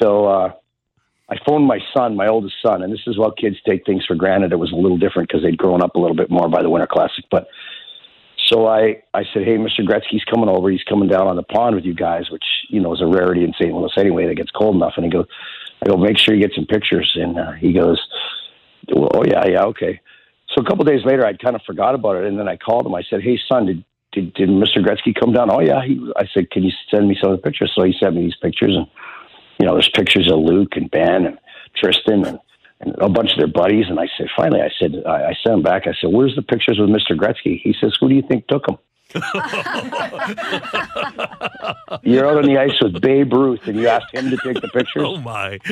So, 0.00 0.26
uh, 0.26 0.52
I 1.28 1.36
phoned 1.46 1.66
my 1.66 1.80
son, 1.96 2.16
my 2.16 2.28
oldest 2.28 2.54
son, 2.64 2.82
and 2.82 2.92
this 2.92 3.00
is 3.06 3.16
how 3.16 3.30
kids 3.30 3.56
take 3.66 3.84
things 3.84 4.04
for 4.06 4.14
granted. 4.14 4.52
It 4.52 4.58
was 4.58 4.72
a 4.72 4.76
little 4.76 4.98
different 4.98 5.28
because 5.28 5.42
they'd 5.42 5.58
grown 5.58 5.82
up 5.82 5.96
a 5.96 5.98
little 5.98 6.16
bit 6.16 6.30
more 6.30 6.48
by 6.48 6.62
the 6.62 6.70
Winter 6.70 6.86
Classic. 6.86 7.24
But 7.30 7.48
so 8.46 8.66
I, 8.68 9.02
I 9.12 9.24
said, 9.34 9.42
hey, 9.44 9.56
Mr. 9.56 9.80
Gretzky's 9.80 10.24
coming 10.24 10.48
over. 10.48 10.70
He's 10.70 10.84
coming 10.84 11.08
down 11.08 11.26
on 11.26 11.34
the 11.34 11.42
pond 11.42 11.74
with 11.74 11.84
you 11.84 11.94
guys, 11.94 12.30
which, 12.30 12.44
you 12.68 12.80
know, 12.80 12.94
is 12.94 13.02
a 13.02 13.06
rarity 13.06 13.42
in 13.42 13.52
St. 13.54 13.74
Louis 13.74 13.90
anyway. 13.96 14.26
That 14.26 14.36
gets 14.36 14.52
cold 14.52 14.76
enough. 14.76 14.92
And 14.96 15.04
he 15.04 15.10
goes, 15.10 15.26
I 15.82 15.88
go, 15.88 15.96
make 15.96 16.16
sure 16.16 16.34
you 16.34 16.40
get 16.40 16.54
some 16.54 16.66
pictures. 16.66 17.10
And 17.16 17.38
uh, 17.38 17.52
he 17.52 17.72
goes, 17.72 18.00
well, 18.94 19.10
oh, 19.14 19.24
yeah, 19.24 19.46
yeah, 19.48 19.64
okay. 19.64 20.00
So 20.56 20.62
a 20.62 20.64
couple 20.64 20.84
days 20.84 21.04
later, 21.04 21.26
I'd 21.26 21.40
kind 21.40 21.56
of 21.56 21.62
forgot 21.66 21.94
about 21.94 22.16
it, 22.16 22.24
and 22.24 22.38
then 22.38 22.48
I 22.48 22.56
called 22.56 22.86
him. 22.86 22.94
I 22.94 23.02
said, 23.08 23.20
"Hey, 23.22 23.38
son, 23.48 23.66
did 23.66 23.84
did, 24.12 24.32
did 24.34 24.48
Mr. 24.48 24.78
Gretzky 24.78 25.14
come 25.14 25.32
down?" 25.32 25.50
Oh 25.50 25.60
yeah. 25.60 25.84
He, 25.84 26.00
I 26.16 26.24
said, 26.32 26.50
"Can 26.50 26.62
you 26.62 26.72
send 26.90 27.08
me 27.08 27.16
some 27.20 27.32
of 27.32 27.36
the 27.36 27.42
pictures?" 27.42 27.72
So 27.74 27.84
he 27.84 27.94
sent 28.00 28.14
me 28.14 28.22
these 28.22 28.36
pictures, 28.40 28.74
and 28.74 28.86
you 29.58 29.66
know, 29.66 29.72
there's 29.74 29.90
pictures 29.90 30.30
of 30.30 30.38
Luke 30.38 30.76
and 30.76 30.90
Ben 30.90 31.26
and 31.26 31.38
Tristan 31.76 32.24
and, 32.24 32.38
and 32.80 32.94
a 32.98 33.08
bunch 33.08 33.32
of 33.32 33.38
their 33.38 33.46
buddies. 33.46 33.86
And 33.88 33.98
I 33.98 34.08
said, 34.16 34.28
finally, 34.36 34.60
I 34.60 34.70
said, 34.78 35.02
I, 35.06 35.28
I 35.28 35.36
sent 35.42 35.56
him 35.56 35.62
back. 35.62 35.86
I 35.86 35.94
said, 36.00 36.10
"Where's 36.12 36.36
the 36.36 36.42
pictures 36.42 36.78
with 36.78 36.90
Mr. 36.90 37.16
Gretzky?" 37.16 37.60
He 37.60 37.74
says, 37.80 37.96
"Who 38.00 38.08
do 38.08 38.14
you 38.14 38.22
think 38.22 38.46
took 38.48 38.66
them?" 38.66 38.78
You're 42.02 42.26
out 42.26 42.38
on 42.38 42.44
the 42.44 42.58
ice 42.58 42.74
with 42.82 43.00
Babe 43.00 43.32
Ruth, 43.32 43.66
and 43.66 43.76
you 43.76 43.88
asked 43.88 44.12
him 44.12 44.30
to 44.30 44.36
take 44.36 44.60
the 44.60 44.68
pictures. 44.68 45.04
Oh 45.04 45.18
my! 45.18 45.58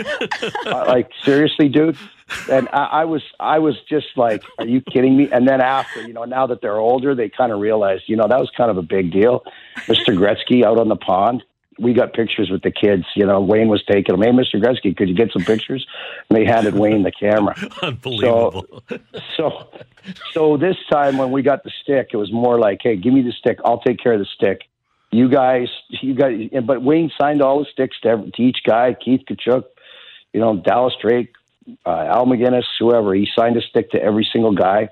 Uh, 0.66 0.84
like 0.86 1.10
seriously, 1.24 1.68
dude. 1.68 1.96
And 2.50 2.68
I, 2.72 2.84
I 2.84 3.04
was, 3.04 3.22
I 3.38 3.58
was 3.58 3.76
just 3.88 4.06
like, 4.16 4.42
"Are 4.58 4.66
you 4.66 4.80
kidding 4.80 5.16
me?" 5.16 5.28
And 5.30 5.46
then 5.46 5.60
after, 5.60 6.02
you 6.02 6.14
know, 6.14 6.24
now 6.24 6.46
that 6.46 6.62
they're 6.62 6.78
older, 6.78 7.14
they 7.14 7.28
kind 7.28 7.52
of 7.52 7.60
realized, 7.60 8.04
you 8.06 8.16
know, 8.16 8.26
that 8.26 8.40
was 8.40 8.50
kind 8.56 8.70
of 8.70 8.78
a 8.78 8.82
big 8.82 9.12
deal. 9.12 9.44
Mr. 9.86 10.16
Gretzky 10.16 10.64
out 10.64 10.78
on 10.78 10.88
the 10.88 10.96
pond. 10.96 11.42
We 11.78 11.92
got 11.92 12.12
pictures 12.12 12.50
with 12.50 12.62
the 12.62 12.70
kids. 12.70 13.04
You 13.16 13.26
know, 13.26 13.40
Wayne 13.40 13.68
was 13.68 13.82
taking 13.84 14.14
them. 14.14 14.22
Hey, 14.22 14.30
Mr. 14.30 14.62
Gretzky, 14.62 14.96
could 14.96 15.08
you 15.08 15.14
get 15.14 15.32
some 15.32 15.44
pictures? 15.44 15.86
And 16.28 16.38
they 16.38 16.44
handed 16.44 16.74
Wayne 16.74 17.02
the 17.02 17.12
camera. 17.12 17.54
Unbelievable. 17.82 18.82
So, 18.88 18.98
so, 19.36 19.68
so 20.32 20.56
this 20.56 20.76
time 20.90 21.18
when 21.18 21.30
we 21.30 21.42
got 21.42 21.64
the 21.64 21.72
stick, 21.82 22.10
it 22.12 22.16
was 22.16 22.32
more 22.32 22.58
like, 22.58 22.80
"Hey, 22.82 22.96
give 22.96 23.12
me 23.12 23.22
the 23.22 23.32
stick. 23.32 23.58
I'll 23.64 23.80
take 23.80 23.98
care 23.98 24.12
of 24.12 24.20
the 24.20 24.26
stick." 24.26 24.62
You 25.10 25.28
guys, 25.28 25.68
you 25.88 26.14
guys, 26.14 26.48
but 26.64 26.82
Wayne 26.82 27.10
signed 27.20 27.40
all 27.40 27.60
the 27.60 27.66
sticks 27.72 27.96
to, 28.02 28.08
every, 28.08 28.30
to 28.32 28.42
each 28.42 28.58
guy. 28.66 28.94
Keith 28.94 29.22
Tkachuk, 29.28 29.64
you 30.32 30.40
know, 30.40 30.56
Dallas 30.56 30.94
Drake, 31.00 31.32
uh, 31.86 32.06
Al 32.08 32.26
MacInnis, 32.26 32.64
whoever. 32.78 33.14
He 33.14 33.28
signed 33.36 33.56
a 33.56 33.62
stick 33.62 33.90
to 33.92 34.02
every 34.02 34.28
single 34.32 34.54
guy. 34.54 34.88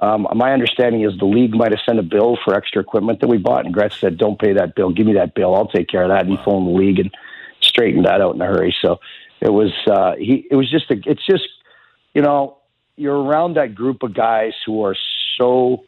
Um, 0.00 0.26
my 0.34 0.52
understanding 0.52 1.02
is 1.02 1.16
the 1.18 1.24
league 1.24 1.54
might 1.54 1.70
have 1.70 1.80
sent 1.86 1.98
a 1.98 2.02
bill 2.02 2.36
for 2.44 2.54
extra 2.54 2.82
equipment 2.82 3.20
that 3.20 3.28
we 3.28 3.38
bought, 3.38 3.64
and 3.64 3.72
Gretz 3.72 3.96
said, 4.00 4.18
"Don't 4.18 4.38
pay 4.38 4.52
that 4.52 4.74
bill. 4.74 4.90
Give 4.90 5.06
me 5.06 5.14
that 5.14 5.34
bill. 5.34 5.54
I'll 5.54 5.68
take 5.68 5.88
care 5.88 6.02
of 6.02 6.08
that." 6.08 6.22
And 6.22 6.30
he 6.30 6.44
phoned 6.44 6.66
the 6.66 6.72
league 6.72 6.98
and 6.98 7.10
straightened 7.60 8.04
that 8.04 8.20
out 8.20 8.34
in 8.34 8.40
a 8.40 8.46
hurry. 8.46 8.74
So 8.82 8.98
it 9.40 9.50
was 9.50 9.72
uh, 9.90 10.14
he. 10.18 10.46
It 10.50 10.56
was 10.56 10.70
just 10.70 10.90
a, 10.90 10.96
it's 11.06 11.24
just 11.24 11.48
you 12.12 12.22
know 12.22 12.58
you're 12.96 13.18
around 13.18 13.54
that 13.54 13.74
group 13.74 14.02
of 14.02 14.14
guys 14.14 14.52
who 14.66 14.84
are 14.84 14.96
so 15.38 15.84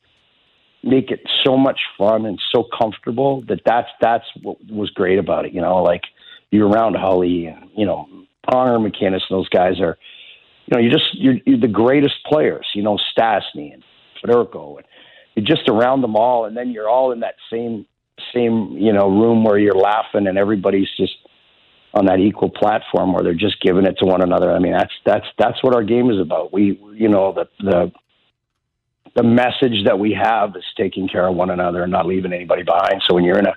make 0.82 1.10
it 1.10 1.20
so 1.44 1.56
much 1.56 1.80
fun 1.98 2.26
and 2.26 2.40
so 2.54 2.64
comfortable 2.78 3.42
that 3.48 3.60
that's 3.66 3.88
that's 4.00 4.25
what 4.42 4.56
was 4.70 4.90
great 4.90 5.18
about 5.18 5.44
it. 5.44 5.52
You 5.52 5.60
know, 5.60 5.82
like 5.82 6.02
you're 6.50 6.68
around 6.68 6.94
Hully 6.94 7.46
and 7.46 7.70
you 7.76 7.84
know 7.84 8.08
Honor 8.46 8.78
MacInnis 8.78 9.22
and 9.28 9.30
those 9.30 9.48
guys 9.48 9.80
are, 9.80 9.98
you 10.66 10.76
know, 10.76 10.78
you're 10.78 10.92
just 10.92 11.14
you're, 11.14 11.38
you're 11.44 11.60
the 11.60 11.68
greatest 11.68 12.14
players. 12.25 12.66
You 12.75 12.82
know, 12.82 12.98
Stastny 13.16 13.75
and 13.75 13.82
Federko, 14.26 14.78
and 14.78 14.87
you're 15.35 15.45
just 15.45 15.68
around 15.68 16.00
them 16.00 16.16
all, 16.16 16.45
and 16.45 16.56
then 16.56 16.71
you're 16.71 16.88
all 16.88 17.12
in 17.12 17.21
that 17.21 17.35
same 17.50 17.87
same 18.35 18.76
you 18.78 18.92
know 18.92 19.09
room 19.09 19.45
where 19.45 19.59
you're 19.59 19.75
laughing 19.75 20.26
and 20.26 20.38
everybody's 20.38 20.88
just 20.97 21.12
on 21.92 22.06
that 22.06 22.18
equal 22.18 22.50
platform 22.50 23.12
where 23.12 23.23
they're 23.23 23.35
just 23.35 23.61
giving 23.62 23.85
it 23.85 23.97
to 23.99 24.06
one 24.06 24.23
another. 24.23 24.52
I 24.52 24.59
mean, 24.59 24.73
that's 24.73 24.92
that's 25.04 25.26
that's 25.38 25.62
what 25.62 25.75
our 25.75 25.83
game 25.83 26.11
is 26.11 26.21
about. 26.21 26.52
We 26.52 26.80
you 26.95 27.09
know 27.09 27.33
the 27.33 27.49
the 27.61 27.92
the 29.14 29.23
message 29.23 29.85
that 29.87 29.99
we 29.99 30.12
have 30.12 30.54
is 30.56 30.64
taking 30.76 31.09
care 31.09 31.26
of 31.26 31.35
one 31.35 31.50
another 31.50 31.83
and 31.83 31.92
not 31.92 32.06
leaving 32.06 32.35
anybody 32.35 32.62
behind. 32.62 33.02
So 33.09 33.14
when 33.14 33.25
you're 33.25 33.38
in 33.38 33.47
a 33.47 33.54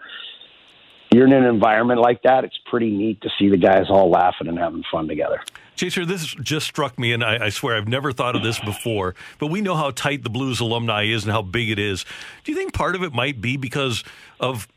you're 1.13 1.25
in 1.25 1.33
an 1.33 1.43
environment 1.43 1.99
like 1.99 2.21
that, 2.23 2.43
it's 2.43 2.57
pretty 2.69 2.91
neat 2.91 3.21
to 3.21 3.29
see 3.38 3.49
the 3.49 3.57
guys 3.57 3.85
all 3.89 4.09
laughing 4.09 4.47
and 4.47 4.57
having 4.57 4.83
fun 4.91 5.07
together. 5.07 5.41
Chaser, 5.79 6.05
this 6.05 6.36
just 6.36 6.67
struck 6.67 7.00
me, 7.00 7.13
and 7.13 7.24
I, 7.24 7.45
I, 7.45 7.50
swear 7.50 7.77
I've 7.77 7.88
never 7.88 8.12
thought 8.12 8.36
of 8.36 8.43
this 8.43 8.59
before, 8.59 9.15
but 9.38 9.48
we 9.48 9.62
know 9.62 9.75
how 9.75 9.91
tight 9.91 10.24
the 10.24 10.29
Blues 10.29 10.59
alumni 10.59 11.03
is 11.03 11.24
and 11.24 11.31
how 11.31 11.41
big 11.41 11.69
it 11.69 11.79
is. 11.79 12.03
Do 12.43 12.51
you 12.51 12.57
think 12.57 12.74
part 12.74 12.95
of 12.95 13.03
it 13.03 13.13
might 13.13 13.39
be 13.39 13.55
because 13.55 14.03
of 14.41 14.67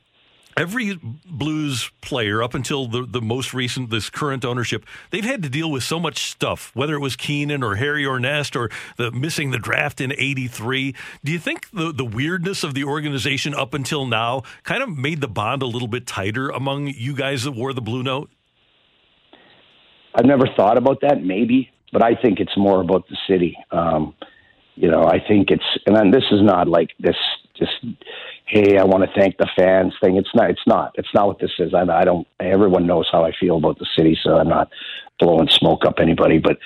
every 0.56 1.00
blues 1.24 1.90
player 2.02 2.40
up 2.40 2.54
until 2.54 2.86
the, 2.86 3.04
the 3.04 3.20
most 3.20 3.52
recent 3.52 3.90
this 3.90 4.10
current 4.10 4.44
ownership 4.44 4.84
they've 5.08 5.24
had 5.24 5.42
to 5.42 5.48
deal 5.48 5.70
with 5.70 5.82
so 5.82 5.98
much 5.98 6.30
stuff 6.30 6.70
whether 6.74 6.94
it 6.94 6.98
was 6.98 7.16
keenan 7.16 7.62
or 7.62 7.76
harry 7.76 8.04
Ornest 8.04 8.54
or 8.54 8.68
the 8.98 9.10
missing 9.10 9.50
the 9.50 9.58
draft 9.58 9.98
in 9.98 10.12
83 10.12 10.94
do 11.24 11.32
you 11.32 11.38
think 11.38 11.70
the, 11.70 11.90
the 11.90 12.04
weirdness 12.04 12.64
of 12.64 12.74
the 12.74 12.84
organization 12.84 13.54
up 13.54 13.72
until 13.72 14.04
now 14.04 14.42
kind 14.62 14.82
of 14.82 14.90
made 14.90 15.22
the 15.22 15.26
bond 15.26 15.62
a 15.62 15.66
little 15.66 15.88
bit 15.88 16.06
tighter 16.06 16.50
among 16.50 16.88
you 16.88 17.14
guys 17.14 17.44
that 17.44 17.52
wore 17.52 17.72
the 17.72 17.80
blue 17.80 18.02
note 18.02 18.30
i've 20.14 20.26
never 20.26 20.46
thought 20.56 20.78
about 20.78 21.00
that 21.02 21.22
maybe 21.22 21.70
but 21.92 22.02
i 22.02 22.14
think 22.14 22.40
it's 22.40 22.56
more 22.56 22.80
about 22.80 23.06
the 23.08 23.16
city 23.28 23.56
um, 23.70 24.14
you 24.76 24.90
know 24.90 25.04
i 25.04 25.18
think 25.28 25.50
it's 25.50 25.64
and 25.86 25.96
then 25.96 26.10
this 26.10 26.24
is 26.30 26.42
not 26.42 26.68
like 26.68 26.90
this 27.00 27.16
just 27.56 27.72
hey, 28.46 28.78
I 28.78 28.84
want 28.84 29.04
to 29.04 29.20
thank 29.20 29.38
the 29.38 29.48
fans 29.56 29.94
thing. 30.02 30.16
It's 30.16 30.34
not. 30.34 30.50
It's 30.50 30.66
not. 30.66 30.92
It's 30.96 31.08
not 31.14 31.26
what 31.28 31.38
this 31.40 31.52
is. 31.58 31.74
I, 31.74 31.82
I 31.82 32.04
don't. 32.04 32.26
Everyone 32.40 32.86
knows 32.86 33.08
how 33.10 33.24
I 33.24 33.32
feel 33.38 33.56
about 33.56 33.78
the 33.78 33.86
city, 33.96 34.18
so 34.22 34.36
I'm 34.36 34.48
not 34.48 34.70
blowing 35.18 35.48
smoke 35.48 35.84
up 35.86 35.96
anybody. 36.00 36.38
But 36.38 36.58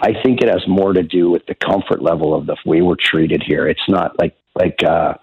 I 0.00 0.12
think 0.22 0.42
it 0.42 0.48
has 0.48 0.66
more 0.68 0.92
to 0.92 1.02
do 1.02 1.30
with 1.30 1.46
the 1.46 1.54
comfort 1.54 2.02
level 2.02 2.34
of 2.34 2.46
the 2.46 2.56
way 2.66 2.82
we're 2.82 2.96
treated 3.00 3.42
here. 3.42 3.66
It's 3.68 3.88
not 3.88 4.18
like 4.18 4.36
like. 4.54 4.82
uh 4.84 5.14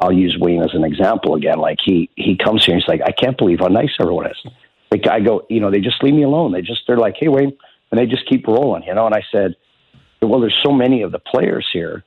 I'll 0.00 0.12
use 0.12 0.36
Wayne 0.40 0.62
as 0.64 0.74
an 0.74 0.82
example 0.82 1.36
again. 1.36 1.58
Like 1.58 1.78
he 1.84 2.10
he 2.16 2.36
comes 2.36 2.64
here 2.64 2.74
and 2.74 2.82
he's 2.82 2.88
like, 2.88 3.02
I 3.06 3.12
can't 3.12 3.38
believe 3.38 3.60
how 3.60 3.68
nice 3.68 3.92
everyone 4.00 4.26
is. 4.26 4.36
Like 4.92 5.08
I 5.08 5.20
go, 5.20 5.46
you 5.48 5.58
know, 5.58 5.70
they 5.70 5.80
just 5.80 6.02
leave 6.02 6.12
me 6.12 6.22
alone. 6.22 6.52
They 6.52 6.60
just 6.60 6.82
they're 6.86 6.98
like, 6.98 7.14
hey 7.18 7.28
Wayne, 7.28 7.56
and 7.90 7.98
they 7.98 8.04
just 8.04 8.28
keep 8.28 8.46
rolling, 8.46 8.82
you 8.82 8.94
know. 8.94 9.06
And 9.06 9.14
I 9.14 9.22
said, 9.32 9.56
well, 10.20 10.38
there's 10.38 10.60
so 10.62 10.70
many 10.70 11.00
of 11.00 11.12
the 11.12 11.18
players 11.18 11.66
here 11.72 12.04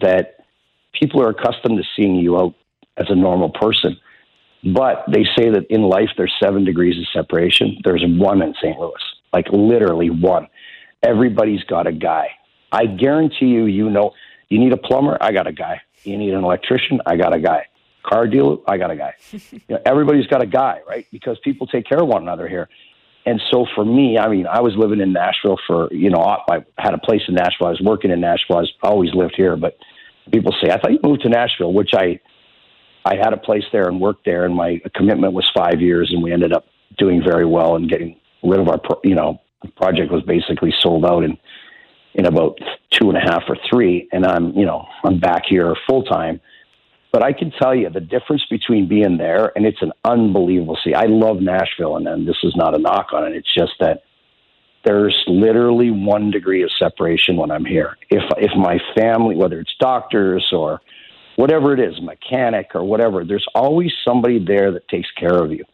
that 0.00 0.44
people 0.92 1.20
are 1.24 1.30
accustomed 1.30 1.78
to 1.78 1.84
seeing 1.96 2.14
you 2.14 2.38
out 2.38 2.54
as 2.96 3.06
a 3.10 3.16
normal 3.16 3.50
person. 3.50 3.98
But 4.62 5.06
they 5.08 5.24
say 5.36 5.50
that 5.50 5.66
in 5.70 5.82
life 5.82 6.10
there's 6.16 6.32
seven 6.40 6.64
degrees 6.64 6.96
of 7.00 7.08
separation. 7.12 7.78
There's 7.82 8.04
one 8.06 8.42
in 8.42 8.54
St. 8.62 8.78
Louis, 8.78 9.02
like 9.32 9.48
literally 9.50 10.10
one. 10.10 10.46
Everybody's 11.02 11.64
got 11.64 11.88
a 11.88 11.92
guy. 11.92 12.28
I 12.70 12.86
guarantee 12.86 13.46
you, 13.46 13.64
you 13.64 13.90
know, 13.90 14.12
you 14.50 14.60
need 14.60 14.72
a 14.72 14.76
plumber, 14.76 15.18
I 15.20 15.32
got 15.32 15.48
a 15.48 15.52
guy. 15.52 15.80
You 16.04 16.16
need 16.16 16.32
an 16.32 16.44
electrician, 16.44 17.00
I 17.06 17.16
got 17.16 17.34
a 17.34 17.40
guy. 17.40 17.66
Car 18.02 18.26
dealer, 18.26 18.56
I 18.66 18.78
got 18.78 18.90
a 18.90 18.96
guy. 18.96 19.14
you 19.32 19.60
know, 19.68 19.78
everybody's 19.84 20.26
got 20.26 20.42
a 20.42 20.46
guy, 20.46 20.80
right? 20.88 21.06
Because 21.12 21.38
people 21.44 21.66
take 21.66 21.86
care 21.86 22.00
of 22.00 22.08
one 22.08 22.22
another 22.22 22.48
here. 22.48 22.68
And 23.26 23.40
so 23.50 23.66
for 23.74 23.84
me, 23.84 24.18
I 24.18 24.28
mean, 24.28 24.46
I 24.46 24.60
was 24.60 24.74
living 24.76 25.00
in 25.00 25.12
Nashville 25.12 25.58
for, 25.66 25.92
you 25.92 26.10
know, 26.10 26.22
I 26.22 26.64
had 26.78 26.94
a 26.94 26.98
place 26.98 27.20
in 27.28 27.34
Nashville. 27.34 27.66
I 27.66 27.70
was 27.70 27.80
working 27.82 28.10
in 28.10 28.20
Nashville. 28.20 28.56
I 28.56 28.60
was, 28.60 28.72
always 28.82 29.14
lived 29.14 29.34
here, 29.36 29.56
but 29.56 29.76
people 30.32 30.54
say, 30.62 30.70
I 30.70 30.80
thought 30.80 30.92
you 30.92 31.00
moved 31.02 31.22
to 31.22 31.28
Nashville, 31.28 31.72
which 31.72 31.90
I, 31.94 32.18
I 33.04 33.16
had 33.16 33.32
a 33.34 33.36
place 33.36 33.64
there 33.72 33.88
and 33.88 34.00
worked 34.00 34.24
there, 34.24 34.46
and 34.46 34.54
my 34.54 34.80
commitment 34.94 35.34
was 35.34 35.48
five 35.54 35.80
years, 35.80 36.10
and 36.12 36.22
we 36.22 36.32
ended 36.32 36.52
up 36.52 36.66
doing 36.96 37.22
very 37.22 37.44
well 37.44 37.76
and 37.76 37.90
getting 37.90 38.16
rid 38.42 38.58
of 38.58 38.68
our, 38.68 38.78
pro- 38.78 39.00
you 39.04 39.14
know, 39.14 39.40
project 39.76 40.10
was 40.10 40.22
basically 40.22 40.72
sold 40.80 41.04
out 41.04 41.22
in 41.22 41.36
in 42.14 42.26
about 42.26 42.58
two 42.90 43.08
and 43.08 43.16
a 43.16 43.20
half 43.20 43.44
or 43.48 43.56
three, 43.70 44.08
and 44.12 44.26
I'm, 44.26 44.52
you 44.52 44.66
know, 44.66 44.86
I'm 45.04 45.20
back 45.20 45.42
here 45.48 45.74
full 45.88 46.02
time. 46.02 46.40
But 47.12 47.24
I 47.24 47.32
can 47.32 47.50
tell 47.60 47.74
you 47.74 47.90
the 47.90 48.00
difference 48.00 48.44
between 48.48 48.88
being 48.88 49.18
there 49.18 49.52
and 49.56 49.66
it's 49.66 49.82
an 49.82 49.92
unbelievable. 50.04 50.78
See, 50.84 50.94
I 50.94 51.06
love 51.06 51.40
Nashville, 51.40 51.96
and 51.96 52.06
then 52.06 52.24
this 52.24 52.36
is 52.44 52.54
not 52.54 52.74
a 52.74 52.78
knock 52.78 53.08
on 53.12 53.26
it. 53.26 53.34
It's 53.34 53.52
just 53.52 53.72
that 53.80 54.02
there's 54.84 55.16
literally 55.26 55.90
one 55.90 56.30
degree 56.30 56.62
of 56.62 56.70
separation 56.78 57.36
when 57.36 57.50
I'm 57.50 57.64
here. 57.64 57.96
If 58.10 58.22
if 58.38 58.50
my 58.56 58.78
family, 58.96 59.36
whether 59.36 59.60
it's 59.60 59.74
doctors 59.78 60.46
or 60.52 60.80
whatever 61.36 61.74
it 61.74 61.80
is, 61.80 62.00
mechanic 62.00 62.70
or 62.74 62.84
whatever, 62.84 63.24
there's 63.24 63.46
always 63.54 63.90
somebody 64.06 64.42
there 64.44 64.72
that 64.72 64.88
takes 64.88 65.10
care 65.18 65.42
of 65.42 65.50
you. 65.50 65.64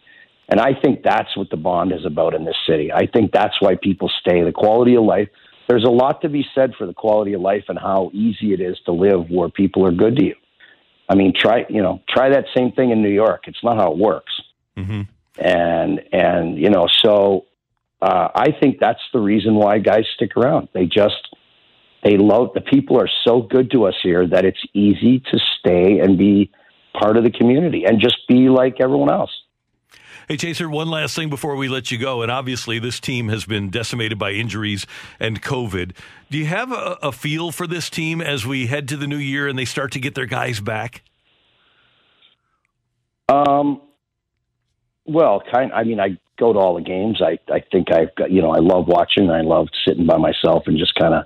And 0.49 0.61
I 0.61 0.73
think 0.81 1.03
that's 1.03 1.37
what 1.37 1.51
the 1.51 1.57
bond 1.57 1.93
is 1.93 2.05
about 2.05 2.35
in 2.35 2.45
this 2.45 2.57
city. 2.69 2.93
I 2.93 3.07
think 3.07 3.33
that's 3.33 3.61
why 3.61 3.77
people 3.81 4.11
stay. 4.21 4.43
The 4.43 4.53
quality 4.53 4.97
of 4.97 5.05
life. 5.05 5.29
There's 5.69 5.85
a 5.85 5.91
lot 5.91 6.21
to 6.23 6.29
be 6.29 6.47
said 6.55 6.75
for 6.79 6.87
the 6.87 6.95
quality 6.95 7.33
of 7.33 7.41
life 7.41 7.65
and 7.69 7.77
how 7.79 8.11
easy 8.15 8.53
it 8.53 8.61
is 8.61 8.79
to 8.87 8.93
live 8.93 9.29
where 9.29 9.49
people 9.49 9.85
are 9.85 9.91
good 9.91 10.17
to 10.17 10.25
you. 10.25 10.35
I 11.09 11.15
mean, 11.15 11.33
try 11.39 11.67
you 11.69 11.83
know 11.83 12.03
try 12.09 12.31
that 12.31 12.47
same 12.57 12.73
thing 12.73 12.91
in 12.91 13.03
New 13.03 13.11
York. 13.11 13.45
It's 13.47 13.63
not 13.63 13.77
how 13.77 13.93
it 13.93 13.99
works. 13.99 14.33
Mm-hmm. 14.77 15.03
And 15.39 16.01
and 16.13 16.59
you 16.59 16.71
know 16.71 16.89
so 17.05 17.47
uh, 18.03 18.29
I 18.35 18.53
think 18.61 18.79
that's 18.79 19.01
the 19.13 19.21
reason 19.21 19.55
why 19.55 19.79
guys 19.79 20.05
stick 20.15 20.37
around. 20.37 20.69
They 20.73 20.87
just 20.87 21.35
they 22.05 22.17
love 22.17 22.51
the 22.55 22.61
people 22.61 23.01
are 23.01 23.09
so 23.27 23.43
good 23.43 23.71
to 23.73 23.87
us 23.87 23.95
here 24.03 24.27
that 24.27 24.45
it's 24.45 24.63
easy 24.75 25.21
to 25.21 25.39
stay 25.59 25.99
and 26.01 26.19
be 26.19 26.51
part 26.99 27.17
of 27.17 27.25
the 27.25 27.31
community 27.31 27.85
and 27.85 28.01
just 28.01 28.17
be 28.29 28.49
like 28.49 28.77
everyone 28.81 29.11
else. 29.11 29.31
Hey, 30.29 30.37
Chaser, 30.37 30.69
one 30.69 30.91
last 30.91 31.15
thing 31.15 31.31
before 31.31 31.55
we 31.55 31.69
let 31.69 31.93
you 31.93 31.99
go. 31.99 32.23
And 32.23 32.33
obviously, 32.33 32.81
this 32.81 32.99
team 32.99 33.29
has 33.29 33.45
been 33.45 33.71
decimated 33.71 34.19
by 34.19 34.33
injuries 34.33 34.85
and 35.21 35.41
COVID. 35.41 35.93
Do 36.31 36.39
you 36.39 36.47
have 36.47 36.73
a, 36.73 36.99
a, 37.01 37.13
feel 37.13 37.53
for 37.53 37.69
this 37.69 37.89
team 37.89 38.21
as 38.21 38.45
we 38.45 38.67
head 38.67 38.89
to 38.89 38.97
the 38.97 39.07
new 39.07 39.19
year 39.19 39.47
and 39.47 39.57
they 39.57 39.65
start 39.65 39.93
to 39.93 40.01
get 40.01 40.17
their 40.17 40.27
guys 40.27 40.59
back? 40.59 41.03
Um, 43.29 43.81
well, 45.05 45.43
kind. 45.53 45.73
I 45.73 45.85
mean, 45.85 46.01
I 46.01 46.19
go 46.37 46.53
to 46.53 46.59
all 46.59 46.75
the 46.75 46.83
games. 46.83 47.23
I 47.23 47.39
I 47.53 47.61
think 47.71 47.93
I've 47.93 48.15
got 48.17 48.33
you 48.33 48.43
know 48.43 48.51
I 48.51 48.59
love 48.59 48.89
watching. 48.89 49.31
I 49.31 49.43
love 49.43 49.69
sitting 49.87 50.07
by 50.07 50.17
myself 50.17 50.65
and 50.67 50.77
just 50.77 50.95
kind 50.97 51.15
of 51.15 51.25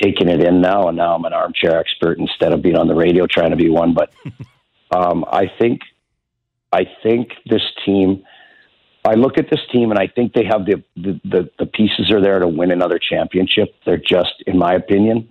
taking 0.00 0.28
it 0.28 0.42
in 0.42 0.60
now, 0.60 0.88
and 0.88 0.96
now 0.96 1.14
I'm 1.14 1.24
an 1.24 1.32
armchair 1.32 1.78
expert 1.78 2.18
instead 2.18 2.52
of 2.52 2.62
being 2.62 2.76
on 2.76 2.86
the 2.86 2.94
radio 2.94 3.26
trying 3.26 3.50
to 3.50 3.56
be 3.56 3.70
one. 3.70 3.94
But 3.94 4.12
um, 4.94 5.24
I 5.30 5.50
think, 5.58 5.80
I 6.72 6.82
think 7.02 7.30
this 7.46 7.62
team. 7.84 8.24
I 9.04 9.14
look 9.14 9.38
at 9.38 9.48
this 9.50 9.60
team 9.72 9.90
and 9.92 10.00
I 10.00 10.08
think 10.08 10.32
they 10.32 10.44
have 10.50 10.66
the, 10.66 10.82
the, 10.96 11.20
the, 11.24 11.50
the 11.60 11.66
pieces 11.66 12.10
are 12.10 12.20
there 12.20 12.40
to 12.40 12.48
win 12.48 12.72
another 12.72 12.98
championship. 12.98 13.72
They're 13.84 13.98
just, 13.98 14.42
in 14.48 14.58
my 14.58 14.74
opinion, 14.74 15.30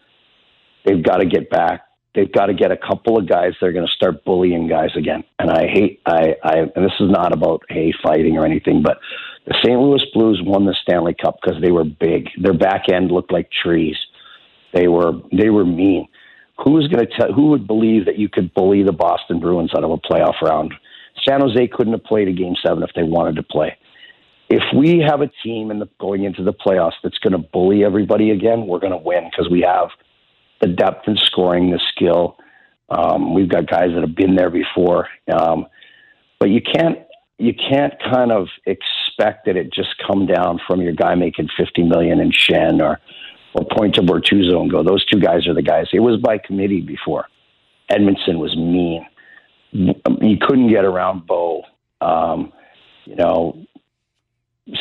they've 0.85 1.03
got 1.03 1.17
to 1.17 1.25
get 1.25 1.49
back. 1.49 1.81
They've 2.13 2.31
got 2.31 2.45
to 2.45 2.53
get 2.53 2.71
a 2.71 2.77
couple 2.77 3.17
of 3.17 3.27
guys 3.27 3.51
that 3.59 3.67
are 3.67 3.73
going 3.73 3.85
to 3.85 3.91
start 3.91 4.23
bullying 4.23 4.69
guys 4.69 4.91
again. 4.95 5.25
And 5.39 5.51
I 5.51 5.67
hate, 5.67 5.99
I, 6.05 6.35
I, 6.41 6.53
and 6.73 6.85
this 6.85 6.93
is 7.01 7.11
not 7.11 7.33
about 7.33 7.63
hey 7.67 7.93
fighting 8.01 8.37
or 8.37 8.45
anything, 8.45 8.81
but 8.81 8.99
the 9.45 9.55
St. 9.61 9.77
Louis 9.77 10.01
Blues 10.13 10.41
won 10.41 10.65
the 10.65 10.75
Stanley 10.81 11.13
Cup 11.21 11.39
because 11.41 11.61
they 11.61 11.71
were 11.71 11.83
big. 11.83 12.29
Their 12.41 12.57
back 12.57 12.85
end 12.91 13.11
looked 13.11 13.33
like 13.33 13.49
trees. 13.51 13.97
They 14.73 14.87
were, 14.87 15.11
they 15.37 15.49
were 15.49 15.65
mean. 15.65 16.07
Who's 16.63 16.87
going 16.87 17.05
to 17.05 17.17
tell? 17.17 17.33
Who 17.33 17.47
would 17.49 17.67
believe 17.67 18.05
that 18.05 18.17
you 18.17 18.29
could 18.29 18.53
bully 18.53 18.83
the 18.83 18.93
Boston 18.93 19.41
Bruins 19.41 19.71
out 19.75 19.83
of 19.83 19.91
a 19.91 19.97
playoff 19.97 20.41
round? 20.41 20.73
San 21.27 21.41
Jose 21.41 21.67
couldn't 21.69 21.93
have 21.93 22.03
played 22.03 22.27
a 22.27 22.33
game 22.33 22.55
seven 22.65 22.83
if 22.83 22.91
they 22.95 23.03
wanted 23.03 23.35
to 23.37 23.43
play. 23.43 23.77
If 24.49 24.63
we 24.75 24.99
have 24.99 25.21
a 25.21 25.31
team 25.43 25.71
in 25.71 25.79
the 25.79 25.89
going 25.99 26.23
into 26.23 26.43
the 26.43 26.53
playoffs 26.53 26.93
that's 27.03 27.17
going 27.17 27.33
to 27.33 27.39
bully 27.39 27.83
everybody 27.83 28.31
again, 28.31 28.67
we're 28.67 28.79
going 28.79 28.91
to 28.91 28.97
win 28.97 29.29
because 29.29 29.49
we 29.49 29.61
have 29.61 29.89
the 30.61 30.67
depth 30.67 31.07
and 31.07 31.17
scoring, 31.25 31.71
the 31.71 31.81
skill. 31.95 32.37
Um, 32.89 33.33
we've 33.33 33.49
got 33.49 33.67
guys 33.67 33.89
that 33.93 34.01
have 34.01 34.15
been 34.15 34.35
there 34.35 34.51
before, 34.51 35.07
um, 35.35 35.65
but 36.39 36.49
you 36.49 36.61
can't 36.61 36.99
you 37.37 37.53
can't 37.53 37.93
kind 37.99 38.31
of 38.31 38.47
expect 38.65 39.45
that 39.45 39.57
it 39.57 39.73
just 39.73 39.89
come 40.07 40.25
down 40.27 40.59
from 40.67 40.81
your 40.81 40.93
guy 40.93 41.15
making 41.15 41.49
fifty 41.57 41.81
million 41.81 42.19
in 42.19 42.31
Schenn 42.31 42.81
or 42.81 42.99
or 43.55 43.65
point 43.75 43.95
to 43.95 44.01
Bortuzzo 44.01 44.61
and 44.61 44.69
go. 44.69 44.83
Those 44.83 45.05
two 45.05 45.19
guys 45.19 45.47
are 45.47 45.53
the 45.53 45.63
guys. 45.63 45.87
It 45.93 46.01
was 46.01 46.19
by 46.21 46.37
committee 46.37 46.81
before. 46.81 47.25
Edmundson 47.91 48.37
was 48.37 48.55
mean. 48.55 49.05
You 50.21 50.37
couldn't 50.41 50.69
get 50.69 50.85
around 50.85 51.27
Bo. 51.27 51.63
Um, 52.01 52.53
you 53.05 53.15
know, 53.15 53.65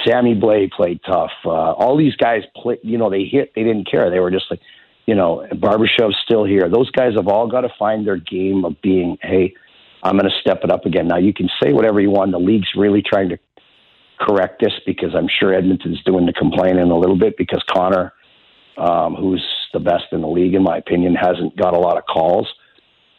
Sammy 0.06 0.34
Blais 0.34 0.70
played 0.70 1.00
tough. 1.04 1.32
Uh, 1.44 1.72
all 1.72 1.96
these 1.96 2.16
guys 2.16 2.42
play. 2.56 2.78
You 2.82 2.98
know, 2.98 3.10
they 3.10 3.24
hit. 3.24 3.52
They 3.54 3.62
didn't 3.62 3.90
care. 3.90 4.10
They 4.10 4.20
were 4.20 4.30
just 4.30 4.46
like 4.50 4.60
you 5.06 5.14
know, 5.14 5.46
Barbashev's 5.52 6.16
still 6.24 6.44
here. 6.44 6.68
Those 6.68 6.90
guys 6.90 7.14
have 7.16 7.28
all 7.28 7.46
got 7.46 7.62
to 7.62 7.68
find 7.78 8.06
their 8.06 8.16
game 8.16 8.64
of 8.64 8.80
being, 8.80 9.18
hey, 9.20 9.54
I'm 10.02 10.16
going 10.16 10.30
to 10.30 10.40
step 10.40 10.60
it 10.64 10.70
up 10.70 10.86
again. 10.86 11.08
Now, 11.08 11.18
you 11.18 11.32
can 11.32 11.48
say 11.62 11.72
whatever 11.72 12.00
you 12.00 12.10
want. 12.10 12.32
The 12.32 12.38
league's 12.38 12.68
really 12.76 13.02
trying 13.02 13.28
to 13.30 13.38
correct 14.18 14.62
this 14.62 14.72
because 14.86 15.14
I'm 15.14 15.28
sure 15.28 15.52
Edmonton's 15.52 16.02
doing 16.04 16.26
the 16.26 16.32
complaining 16.32 16.90
a 16.90 16.98
little 16.98 17.18
bit 17.18 17.36
because 17.36 17.62
Connor, 17.68 18.12
um, 18.78 19.14
who's 19.14 19.44
the 19.72 19.80
best 19.80 20.04
in 20.12 20.22
the 20.22 20.28
league, 20.28 20.54
in 20.54 20.62
my 20.62 20.78
opinion, 20.78 21.14
hasn't 21.14 21.56
got 21.56 21.74
a 21.74 21.78
lot 21.78 21.98
of 21.98 22.04
calls 22.06 22.48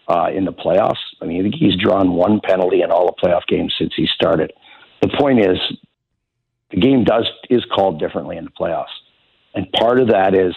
uh, 0.08 0.30
in 0.34 0.46
the 0.46 0.54
playoffs. 0.54 0.98
I 1.22 1.26
mean, 1.26 1.40
I 1.40 1.44
think 1.44 1.56
he's 1.56 1.76
drawn 1.76 2.14
one 2.14 2.40
penalty 2.42 2.82
in 2.82 2.92
all 2.92 3.06
the 3.06 3.28
playoff 3.28 3.46
games 3.48 3.74
since 3.78 3.94
he 3.96 4.08
started. 4.08 4.54
The 5.02 5.10
point 5.10 5.40
is, 5.40 5.58
the 6.72 6.80
game 6.80 7.04
does 7.04 7.30
is 7.50 7.64
called 7.74 8.00
differently 8.00 8.38
in 8.38 8.46
the 8.46 8.52
playoffs, 8.52 8.96
and 9.54 9.72
part 9.72 10.00
of 10.00 10.10
that 10.10 10.34
is 10.36 10.56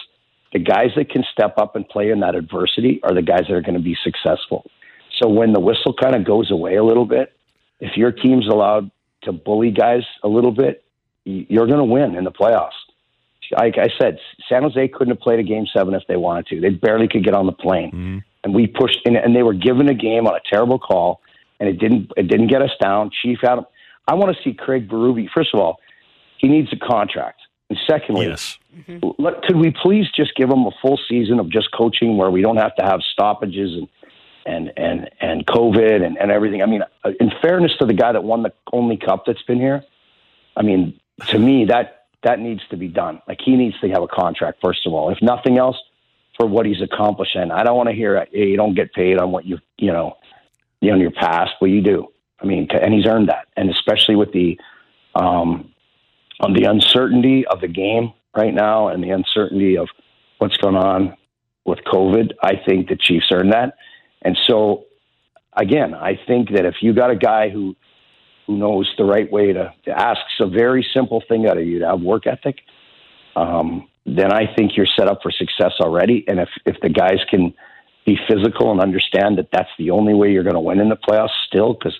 the 0.53 0.59
guys 0.59 0.89
that 0.95 1.09
can 1.09 1.23
step 1.31 1.57
up 1.57 1.75
and 1.75 1.87
play 1.87 2.09
in 2.09 2.21
that 2.21 2.35
adversity 2.35 2.99
are 3.03 3.13
the 3.13 3.21
guys 3.21 3.43
that 3.47 3.53
are 3.53 3.61
going 3.61 3.75
to 3.75 3.83
be 3.83 3.97
successful. 4.03 4.65
So 5.21 5.27
when 5.29 5.53
the 5.53 5.59
whistle 5.59 5.93
kind 5.93 6.15
of 6.15 6.25
goes 6.25 6.49
away 6.49 6.75
a 6.75 6.83
little 6.83 7.05
bit, 7.05 7.33
if 7.79 7.95
your 7.97 8.11
team's 8.11 8.47
allowed 8.47 8.89
to 9.23 9.31
bully 9.31 9.71
guys 9.71 10.03
a 10.23 10.27
little 10.27 10.51
bit, 10.51 10.83
you're 11.25 11.67
going 11.67 11.79
to 11.79 11.83
win 11.83 12.15
in 12.15 12.23
the 12.23 12.31
playoffs. 12.31 12.71
Like 13.57 13.77
I 13.77 13.89
said, 13.99 14.19
San 14.47 14.63
Jose 14.63 14.87
couldn't 14.89 15.09
have 15.09 15.19
played 15.19 15.39
a 15.39 15.43
game 15.43 15.65
seven 15.75 15.93
if 15.93 16.03
they 16.07 16.17
wanted 16.17 16.47
to. 16.47 16.61
They 16.61 16.69
barely 16.69 17.07
could 17.07 17.23
get 17.23 17.33
on 17.33 17.45
the 17.45 17.51
plane, 17.51 17.91
mm-hmm. 17.91 18.17
And 18.43 18.53
we 18.53 18.67
pushed. 18.67 18.99
And, 19.05 19.17
and 19.17 19.35
they 19.35 19.43
were 19.43 19.53
given 19.53 19.89
a 19.89 19.93
game 19.93 20.27
on 20.27 20.35
a 20.35 20.41
terrible 20.49 20.79
call, 20.79 21.21
and 21.59 21.69
it 21.69 21.79
didn't. 21.79 22.11
It 22.17 22.27
didn't 22.27 22.47
get 22.47 22.61
us 22.61 22.71
down. 22.81 23.11
Chief 23.21 23.39
Adam. 23.43 23.65
I 24.07 24.15
want 24.15 24.35
to 24.35 24.43
see 24.43 24.53
Craig 24.53 24.89
Berube. 24.89 25.29
First 25.33 25.53
of 25.53 25.59
all, 25.59 25.79
he 26.37 26.47
needs 26.47 26.73
a 26.73 26.77
contract. 26.77 27.41
And 27.69 27.77
secondly, 27.87 28.27
yes. 28.27 28.57
mm-hmm. 28.75 29.21
let, 29.21 29.43
could 29.43 29.55
we 29.55 29.71
please 29.71 30.07
just 30.15 30.35
give 30.35 30.49
him 30.49 30.65
a 30.65 30.71
full 30.81 30.99
season 31.07 31.39
of 31.39 31.49
just 31.49 31.71
coaching 31.71 32.17
where 32.17 32.31
we 32.31 32.41
don't 32.41 32.57
have 32.57 32.75
to 32.77 32.83
have 32.83 33.01
stoppages 33.01 33.75
and 33.75 33.87
and 34.45 34.73
and 34.75 35.09
and 35.21 35.45
COVID 35.45 36.03
and, 36.03 36.17
and 36.17 36.31
everything? 36.31 36.63
I 36.63 36.65
mean, 36.65 36.81
uh, 37.03 37.11
in 37.19 37.31
fairness 37.41 37.73
to 37.79 37.85
the 37.85 37.93
guy 37.93 38.11
that 38.11 38.23
won 38.23 38.41
the 38.41 38.53
only 38.73 38.97
cup 38.97 39.25
that's 39.27 39.43
been 39.43 39.59
here, 39.59 39.83
I 40.55 40.63
mean, 40.63 40.99
to 41.27 41.37
me 41.37 41.65
that 41.65 42.07
that 42.23 42.39
needs 42.39 42.61
to 42.69 42.77
be 42.77 42.87
done. 42.87 43.21
Like 43.27 43.39
he 43.43 43.55
needs 43.55 43.79
to 43.81 43.89
have 43.89 44.01
a 44.01 44.07
contract 44.07 44.59
first 44.61 44.87
of 44.87 44.93
all, 44.93 45.11
if 45.11 45.21
nothing 45.21 45.57
else, 45.57 45.77
for 46.39 46.47
what 46.47 46.65
he's 46.65 46.81
accomplished. 46.81 47.35
And 47.35 47.51
I 47.51 47.63
don't 47.63 47.75
want 47.75 47.89
to 47.89 47.95
hear 47.95 48.25
hey, 48.31 48.47
you 48.47 48.57
don't 48.57 48.73
get 48.73 48.93
paid 48.93 49.19
on 49.19 49.31
what 49.31 49.45
you 49.45 49.59
you 49.77 49.91
know, 49.91 50.17
know, 50.81 50.95
your 50.95 51.11
past. 51.11 51.51
Well, 51.59 51.69
you 51.69 51.81
do. 51.81 52.07
I 52.41 52.45
mean, 52.45 52.67
and 52.71 52.93
he's 52.93 53.05
earned 53.05 53.27
that, 53.27 53.47
and 53.57 53.69
especially 53.69 54.15
with 54.15 54.31
the 54.31 54.57
um, 55.15 55.73
on 56.39 56.53
the 56.53 56.63
uncertainty 56.63 57.45
of 57.45 57.59
the 57.59 57.67
game 57.67 58.13
right 58.35 58.53
now 58.53 58.87
and 58.87 59.03
the 59.03 59.09
uncertainty 59.09 59.77
of 59.77 59.89
what's 60.37 60.55
going 60.57 60.77
on 60.77 61.17
with 61.65 61.79
COVID, 61.79 62.31
I 62.41 62.53
think 62.65 62.87
the 62.87 62.95
Chiefs 62.95 63.25
earned 63.33 63.51
that. 63.51 63.73
And 64.21 64.37
so, 64.47 64.85
again, 65.57 65.93
I 65.93 66.17
think 66.27 66.51
that 66.53 66.65
if 66.65 66.75
you 66.81 66.93
got 66.93 67.11
a 67.11 67.15
guy 67.15 67.49
who 67.49 67.75
who 68.47 68.57
knows 68.57 68.89
the 68.97 69.03
right 69.03 69.31
way 69.31 69.53
to, 69.53 69.73
to 69.85 69.91
ask 69.91 70.21
a 70.39 70.47
very 70.47 70.85
simple 70.95 71.21
thing 71.27 71.45
out 71.45 71.57
of 71.57 71.67
you 71.67 71.79
to 71.79 71.87
have 71.87 72.01
work 72.01 72.25
ethic, 72.25 72.55
um, 73.39 73.87
then 74.05 74.31
I 74.33 74.53
think 74.55 74.75
you're 74.75 74.87
set 74.97 75.07
up 75.07 75.19
for 75.21 75.31
success 75.31 75.73
already. 75.79 76.25
And 76.27 76.39
if 76.39 76.49
if 76.65 76.75
the 76.81 76.89
guys 76.89 77.19
can 77.29 77.53
be 78.05 78.17
physical 78.27 78.71
and 78.71 78.81
understand 78.81 79.37
that 79.37 79.49
that's 79.51 79.69
the 79.77 79.91
only 79.91 80.13
way 80.13 80.31
you're 80.31 80.43
going 80.43 80.55
to 80.55 80.59
win 80.59 80.79
in 80.79 80.89
the 80.89 80.97
playoffs, 80.97 81.29
still, 81.47 81.73
because 81.73 81.97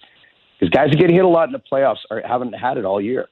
because 0.60 0.72
guys 0.72 0.88
are 0.88 0.98
getting 0.98 1.16
hit 1.16 1.26
a 1.26 1.28
lot 1.28 1.48
in 1.48 1.54
the 1.54 1.62
playoffs 1.72 2.00
are 2.10 2.22
haven't 2.26 2.54
had 2.54 2.78
it 2.78 2.86
all 2.86 3.00
year 3.02 3.28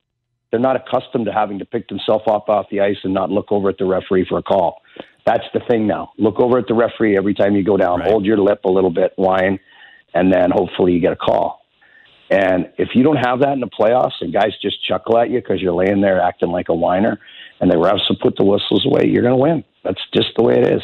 they're 0.51 0.59
not 0.59 0.75
accustomed 0.75 1.25
to 1.25 1.33
having 1.33 1.59
to 1.59 1.65
pick 1.65 1.87
themselves 1.89 2.23
up 2.27 2.49
off 2.49 2.67
the 2.71 2.81
ice 2.81 2.97
and 3.03 3.13
not 3.13 3.29
look 3.29 3.51
over 3.51 3.69
at 3.69 3.77
the 3.77 3.85
referee 3.85 4.25
for 4.27 4.37
a 4.37 4.43
call. 4.43 4.81
That's 5.25 5.43
the 5.53 5.59
thing 5.69 5.87
now. 5.87 6.11
Look 6.17 6.39
over 6.39 6.57
at 6.57 6.67
the 6.67 6.73
referee 6.73 7.17
every 7.17 7.33
time 7.33 7.55
you 7.55 7.63
go 7.63 7.75
down. 7.75 7.99
Right. 7.99 8.09
Hold 8.09 8.25
your 8.25 8.37
lip 8.37 8.61
a 8.63 8.71
little 8.71 8.89
bit, 8.89 9.11
whine, 9.17 9.59
and 10.13 10.31
then 10.31 10.51
hopefully 10.51 10.93
you 10.93 11.01
get 11.01 11.11
a 11.11 11.17
call. 11.17 11.56
And 12.29 12.69
if 12.77 12.89
you 12.93 13.03
don't 13.03 13.17
have 13.17 13.39
that 13.39 13.53
in 13.53 13.61
the 13.61 13.67
playoffs 13.67 14.19
and 14.21 14.33
guys 14.33 14.51
just 14.61 14.83
chuckle 14.85 15.17
at 15.17 15.29
you 15.29 15.39
because 15.39 15.61
you're 15.61 15.73
laying 15.73 16.01
there 16.01 16.21
acting 16.21 16.49
like 16.49 16.69
a 16.69 16.75
whiner 16.75 17.19
and 17.59 17.71
the 17.71 17.75
refs 17.75 18.09
will 18.09 18.17
put 18.21 18.35
the 18.35 18.43
whistles 18.43 18.85
away, 18.85 19.07
you're 19.07 19.23
going 19.23 19.33
to 19.33 19.41
win. 19.41 19.63
That's 19.83 20.01
just 20.13 20.29
the 20.35 20.43
way 20.43 20.55
it 20.55 20.67
is. 20.67 20.81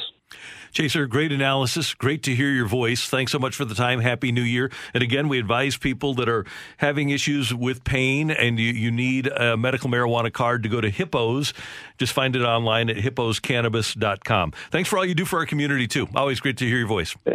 Chaser, 0.73 1.06
great 1.06 1.32
analysis. 1.32 1.93
Great 1.93 2.23
to 2.23 2.34
hear 2.34 2.49
your 2.49 2.65
voice. 2.65 3.08
Thanks 3.08 3.32
so 3.32 3.38
much 3.38 3.56
for 3.56 3.63
the 3.63 3.75
time. 3.75 3.99
Happy 3.99 4.32
New 4.32 4.41
Year. 4.41 4.71
And 4.95 5.03
again, 5.03 5.29
we 5.29 5.38
advise 5.38 5.77
people 5.77 6.15
that 6.15 6.27
are 6.27 6.45
having 6.77 7.12
issues 7.12 7.53
with 7.53 7.84
pain 7.84 8.32
and 8.32 8.60
you, 8.60 8.73
you 8.73 8.89
need 8.89 9.27
a 9.27 9.56
medical 9.56 9.88
marijuana 9.88 10.34
card 10.34 10.63
to 10.63 10.69
go 10.69 10.82
to 10.82 10.89
Hippos. 10.89 11.53
Just 11.99 12.12
find 12.12 12.36
it 12.36 12.41
online 12.41 12.89
at 12.89 12.95
hipposcannabis.com. 12.95 14.53
Thanks 14.71 14.89
for 14.89 14.97
all 14.97 15.06
you 15.06 15.13
do 15.13 15.25
for 15.25 15.38
our 15.38 15.45
community, 15.45 15.88
too. 15.88 16.08
Always 16.15 16.39
great 16.39 16.58
to 16.58 16.65
hear 16.65 16.79
your 16.79 16.88
voice. 16.88 17.15
Uh, 17.27 17.34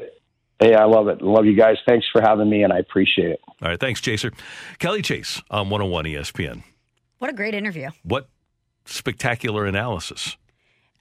Hey, 0.58 0.74
I 0.74 0.84
love 0.84 1.08
it. 1.08 1.22
Love 1.22 1.46
you 1.46 1.54
guys. 1.54 1.76
Thanks 1.86 2.06
for 2.12 2.20
having 2.20 2.50
me, 2.50 2.64
and 2.64 2.72
I 2.72 2.78
appreciate 2.78 3.30
it. 3.30 3.40
All 3.62 3.68
right. 3.68 3.78
Thanks, 3.78 4.00
Chaser. 4.00 4.32
Kelly 4.78 5.02
Chase 5.02 5.40
on 5.50 5.70
101 5.70 6.04
ESPN. 6.04 6.64
What 7.18 7.30
a 7.30 7.34
great 7.34 7.54
interview. 7.54 7.90
What 8.02 8.28
spectacular 8.84 9.66
analysis. 9.66 10.36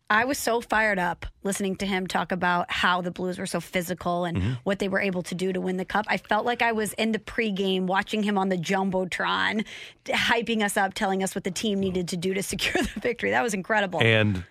I 0.10 0.24
was 0.24 0.38
so 0.38 0.62
fired 0.62 1.00
up 1.00 1.26
listening 1.44 1.76
to 1.78 1.86
him 1.86 2.08
talk 2.08 2.32
about 2.32 2.72
how 2.72 3.02
the 3.02 3.12
Blues 3.12 3.38
were 3.38 3.46
so 3.46 3.60
physical 3.60 4.24
and 4.24 4.38
mm-hmm. 4.38 4.54
what 4.64 4.80
they 4.80 4.88
were 4.88 5.02
able 5.02 5.22
to 5.24 5.36
do 5.36 5.52
to 5.52 5.60
win 5.60 5.76
the 5.76 5.86
cup. 5.86 6.06
I 6.08 6.18
felt 6.18 6.46
like 6.46 6.62
I 6.62 6.72
was 6.72 6.94
in 6.94 7.12
the 7.12 7.20
pregame 7.20 7.84
watching 7.84 8.24
him 8.24 8.38
on 8.38 8.48
the 8.48 8.58
Jumbotron, 8.58 9.66
hyping 10.06 10.64
us 10.64 10.78
up, 10.78 10.94
telling 10.94 11.24
us 11.24 11.36
what 11.36 11.44
the 11.44 11.52
team 11.52 11.82
needed 11.82 12.08
to 12.10 12.18
do 12.18 12.34
to 12.34 12.42
secure 12.42 12.82
the 12.94 13.00
victory. 13.02 13.32
That 13.32 13.44
was 13.44 13.54
incredible. 13.54 14.02
And 14.02 14.46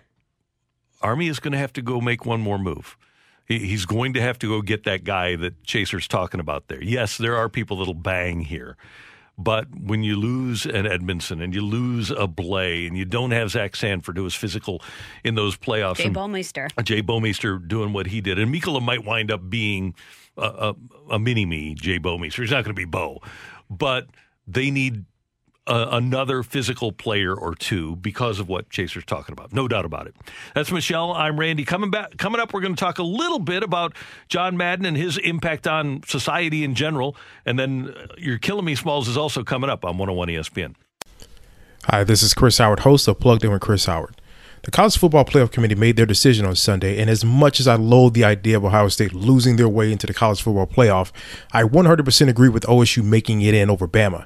Army 1.01 1.27
is 1.27 1.39
going 1.39 1.53
to 1.53 1.57
have 1.57 1.73
to 1.73 1.81
go 1.81 2.01
make 2.01 2.23
one 2.23 2.41
more 2.41 2.59
move. 2.59 2.95
He's 3.47 3.85
going 3.85 4.13
to 4.13 4.21
have 4.21 4.37
to 4.39 4.47
go 4.47 4.61
get 4.61 4.83
that 4.83 5.05
guy 5.05 5.37
that 5.37 5.63
Chaser's 5.63 6.07
talking 6.07 6.39
about 6.41 6.67
there. 6.67 6.83
Yes, 6.83 7.17
there 7.17 7.37
are 7.37 7.47
people 7.47 7.77
that'll 7.77 7.93
bang 7.93 8.41
here. 8.41 8.75
But 9.37 9.67
when 9.79 10.03
you 10.03 10.15
lose 10.17 10.65
an 10.65 10.85
Edmundson 10.85 11.43
and 11.43 11.53
you 11.53 11.61
lose 11.61 12.09
a 12.09 12.27
Blais 12.27 12.87
and 12.87 12.97
you 12.97 13.05
don't 13.05 13.31
have 13.31 13.51
Zach 13.51 13.75
Sanford, 13.75 14.17
who 14.17 14.23
was 14.23 14.33
physical 14.33 14.81
in 15.23 15.35
those 15.35 15.55
playoffs, 15.55 15.97
Jay 15.97 16.09
Bouwmeester, 16.09 16.83
Jay 16.83 17.01
Bouwmeester 17.03 17.65
doing 17.65 17.93
what 17.93 18.07
he 18.07 18.19
did, 18.19 18.39
and 18.39 18.53
Mikkola 18.53 18.81
might 18.81 19.05
wind 19.05 19.31
up 19.31 19.47
being 19.47 19.93
a, 20.37 20.41
a, 20.41 20.75
a 21.11 21.19
mini 21.19 21.45
me, 21.45 21.75
Jay 21.75 21.99
Bouwmeester. 21.99 22.39
He's 22.39 22.51
not 22.51 22.63
going 22.63 22.75
to 22.75 22.79
be 22.79 22.85
Bo, 22.85 23.21
but 23.69 24.07
they 24.47 24.71
need 24.71 25.05
another 25.67 26.43
physical 26.43 26.91
player 26.91 27.33
or 27.35 27.55
two 27.55 27.95
because 27.97 28.39
of 28.39 28.47
what 28.47 28.69
Chaser's 28.69 29.05
talking 29.05 29.33
about. 29.33 29.53
No 29.53 29.67
doubt 29.67 29.85
about 29.85 30.07
it. 30.07 30.15
That's 30.55 30.71
Michelle. 30.71 31.13
I'm 31.13 31.39
Randy. 31.39 31.65
Coming 31.65 31.91
back, 31.91 32.17
coming 32.17 32.39
up, 32.39 32.53
we're 32.53 32.61
going 32.61 32.75
to 32.75 32.79
talk 32.79 32.99
a 32.99 33.03
little 33.03 33.39
bit 33.39 33.63
about 33.63 33.93
John 34.29 34.57
Madden 34.57 34.85
and 34.85 34.97
his 34.97 35.17
impact 35.17 35.67
on 35.67 36.03
society 36.03 36.63
in 36.63 36.75
general, 36.75 37.15
and 37.45 37.57
then 37.59 37.93
uh, 37.95 38.07
your 38.17 38.37
Killing 38.37 38.65
Me 38.65 38.75
Smalls 38.75 39.07
is 39.07 39.17
also 39.17 39.43
coming 39.43 39.69
up 39.69 39.83
on 39.85 39.97
101 39.97 40.27
ESPN. 40.29 40.75
Hi, 41.85 42.03
this 42.03 42.23
is 42.23 42.33
Chris 42.33 42.57
Howard, 42.57 42.81
host 42.81 43.07
of 43.07 43.19
Plugged 43.19 43.43
In 43.43 43.51
with 43.51 43.61
Chris 43.61 43.85
Howard. 43.85 44.15
The 44.63 44.71
College 44.71 44.97
Football 44.97 45.23
Playoff 45.23 45.51
Committee 45.51 45.75
made 45.75 45.95
their 45.95 46.05
decision 46.05 46.45
on 46.45 46.55
Sunday, 46.55 46.99
and 46.99 47.09
as 47.09 47.23
much 47.23 47.59
as 47.59 47.67
I 47.67 47.75
loathe 47.75 48.13
the 48.13 48.25
idea 48.25 48.57
of 48.57 48.65
Ohio 48.65 48.89
State 48.89 49.13
losing 49.13 49.55
their 49.55 49.69
way 49.69 49.91
into 49.91 50.07
the 50.07 50.13
College 50.13 50.41
Football 50.41 50.67
Playoff, 50.67 51.11
I 51.53 51.63
100% 51.63 52.27
agree 52.27 52.49
with 52.49 52.63
OSU 52.63 53.03
making 53.03 53.41
it 53.41 53.53
in 53.53 53.69
over 53.69 53.87
Bama. 53.87 54.25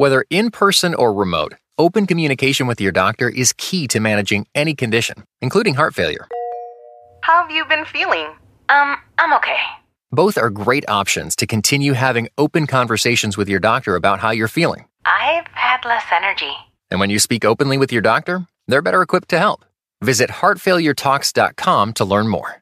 Whether 0.00 0.24
in 0.30 0.50
person 0.50 0.94
or 0.94 1.12
remote, 1.12 1.56
open 1.76 2.06
communication 2.06 2.66
with 2.66 2.80
your 2.80 2.90
doctor 2.90 3.28
is 3.28 3.52
key 3.58 3.86
to 3.88 4.00
managing 4.00 4.46
any 4.54 4.74
condition, 4.74 5.24
including 5.42 5.74
heart 5.74 5.94
failure. 5.94 6.26
How 7.20 7.42
have 7.42 7.50
you 7.50 7.66
been 7.66 7.84
feeling? 7.84 8.28
Um, 8.70 8.96
I'm 9.18 9.34
okay. 9.34 9.58
Both 10.10 10.38
are 10.38 10.48
great 10.48 10.88
options 10.88 11.36
to 11.36 11.46
continue 11.46 11.92
having 11.92 12.30
open 12.38 12.66
conversations 12.66 13.36
with 13.36 13.50
your 13.50 13.60
doctor 13.60 13.94
about 13.94 14.20
how 14.20 14.30
you're 14.30 14.48
feeling. 14.48 14.86
I've 15.04 15.46
had 15.48 15.84
less 15.84 16.04
energy. 16.10 16.54
And 16.90 16.98
when 16.98 17.10
you 17.10 17.18
speak 17.18 17.44
openly 17.44 17.76
with 17.76 17.92
your 17.92 18.00
doctor, 18.00 18.46
they're 18.68 18.80
better 18.80 19.02
equipped 19.02 19.28
to 19.28 19.38
help. 19.38 19.66
Visit 20.00 20.30
heartfailuretalks.com 20.30 21.92
to 21.92 22.04
learn 22.06 22.26
more. 22.26 22.59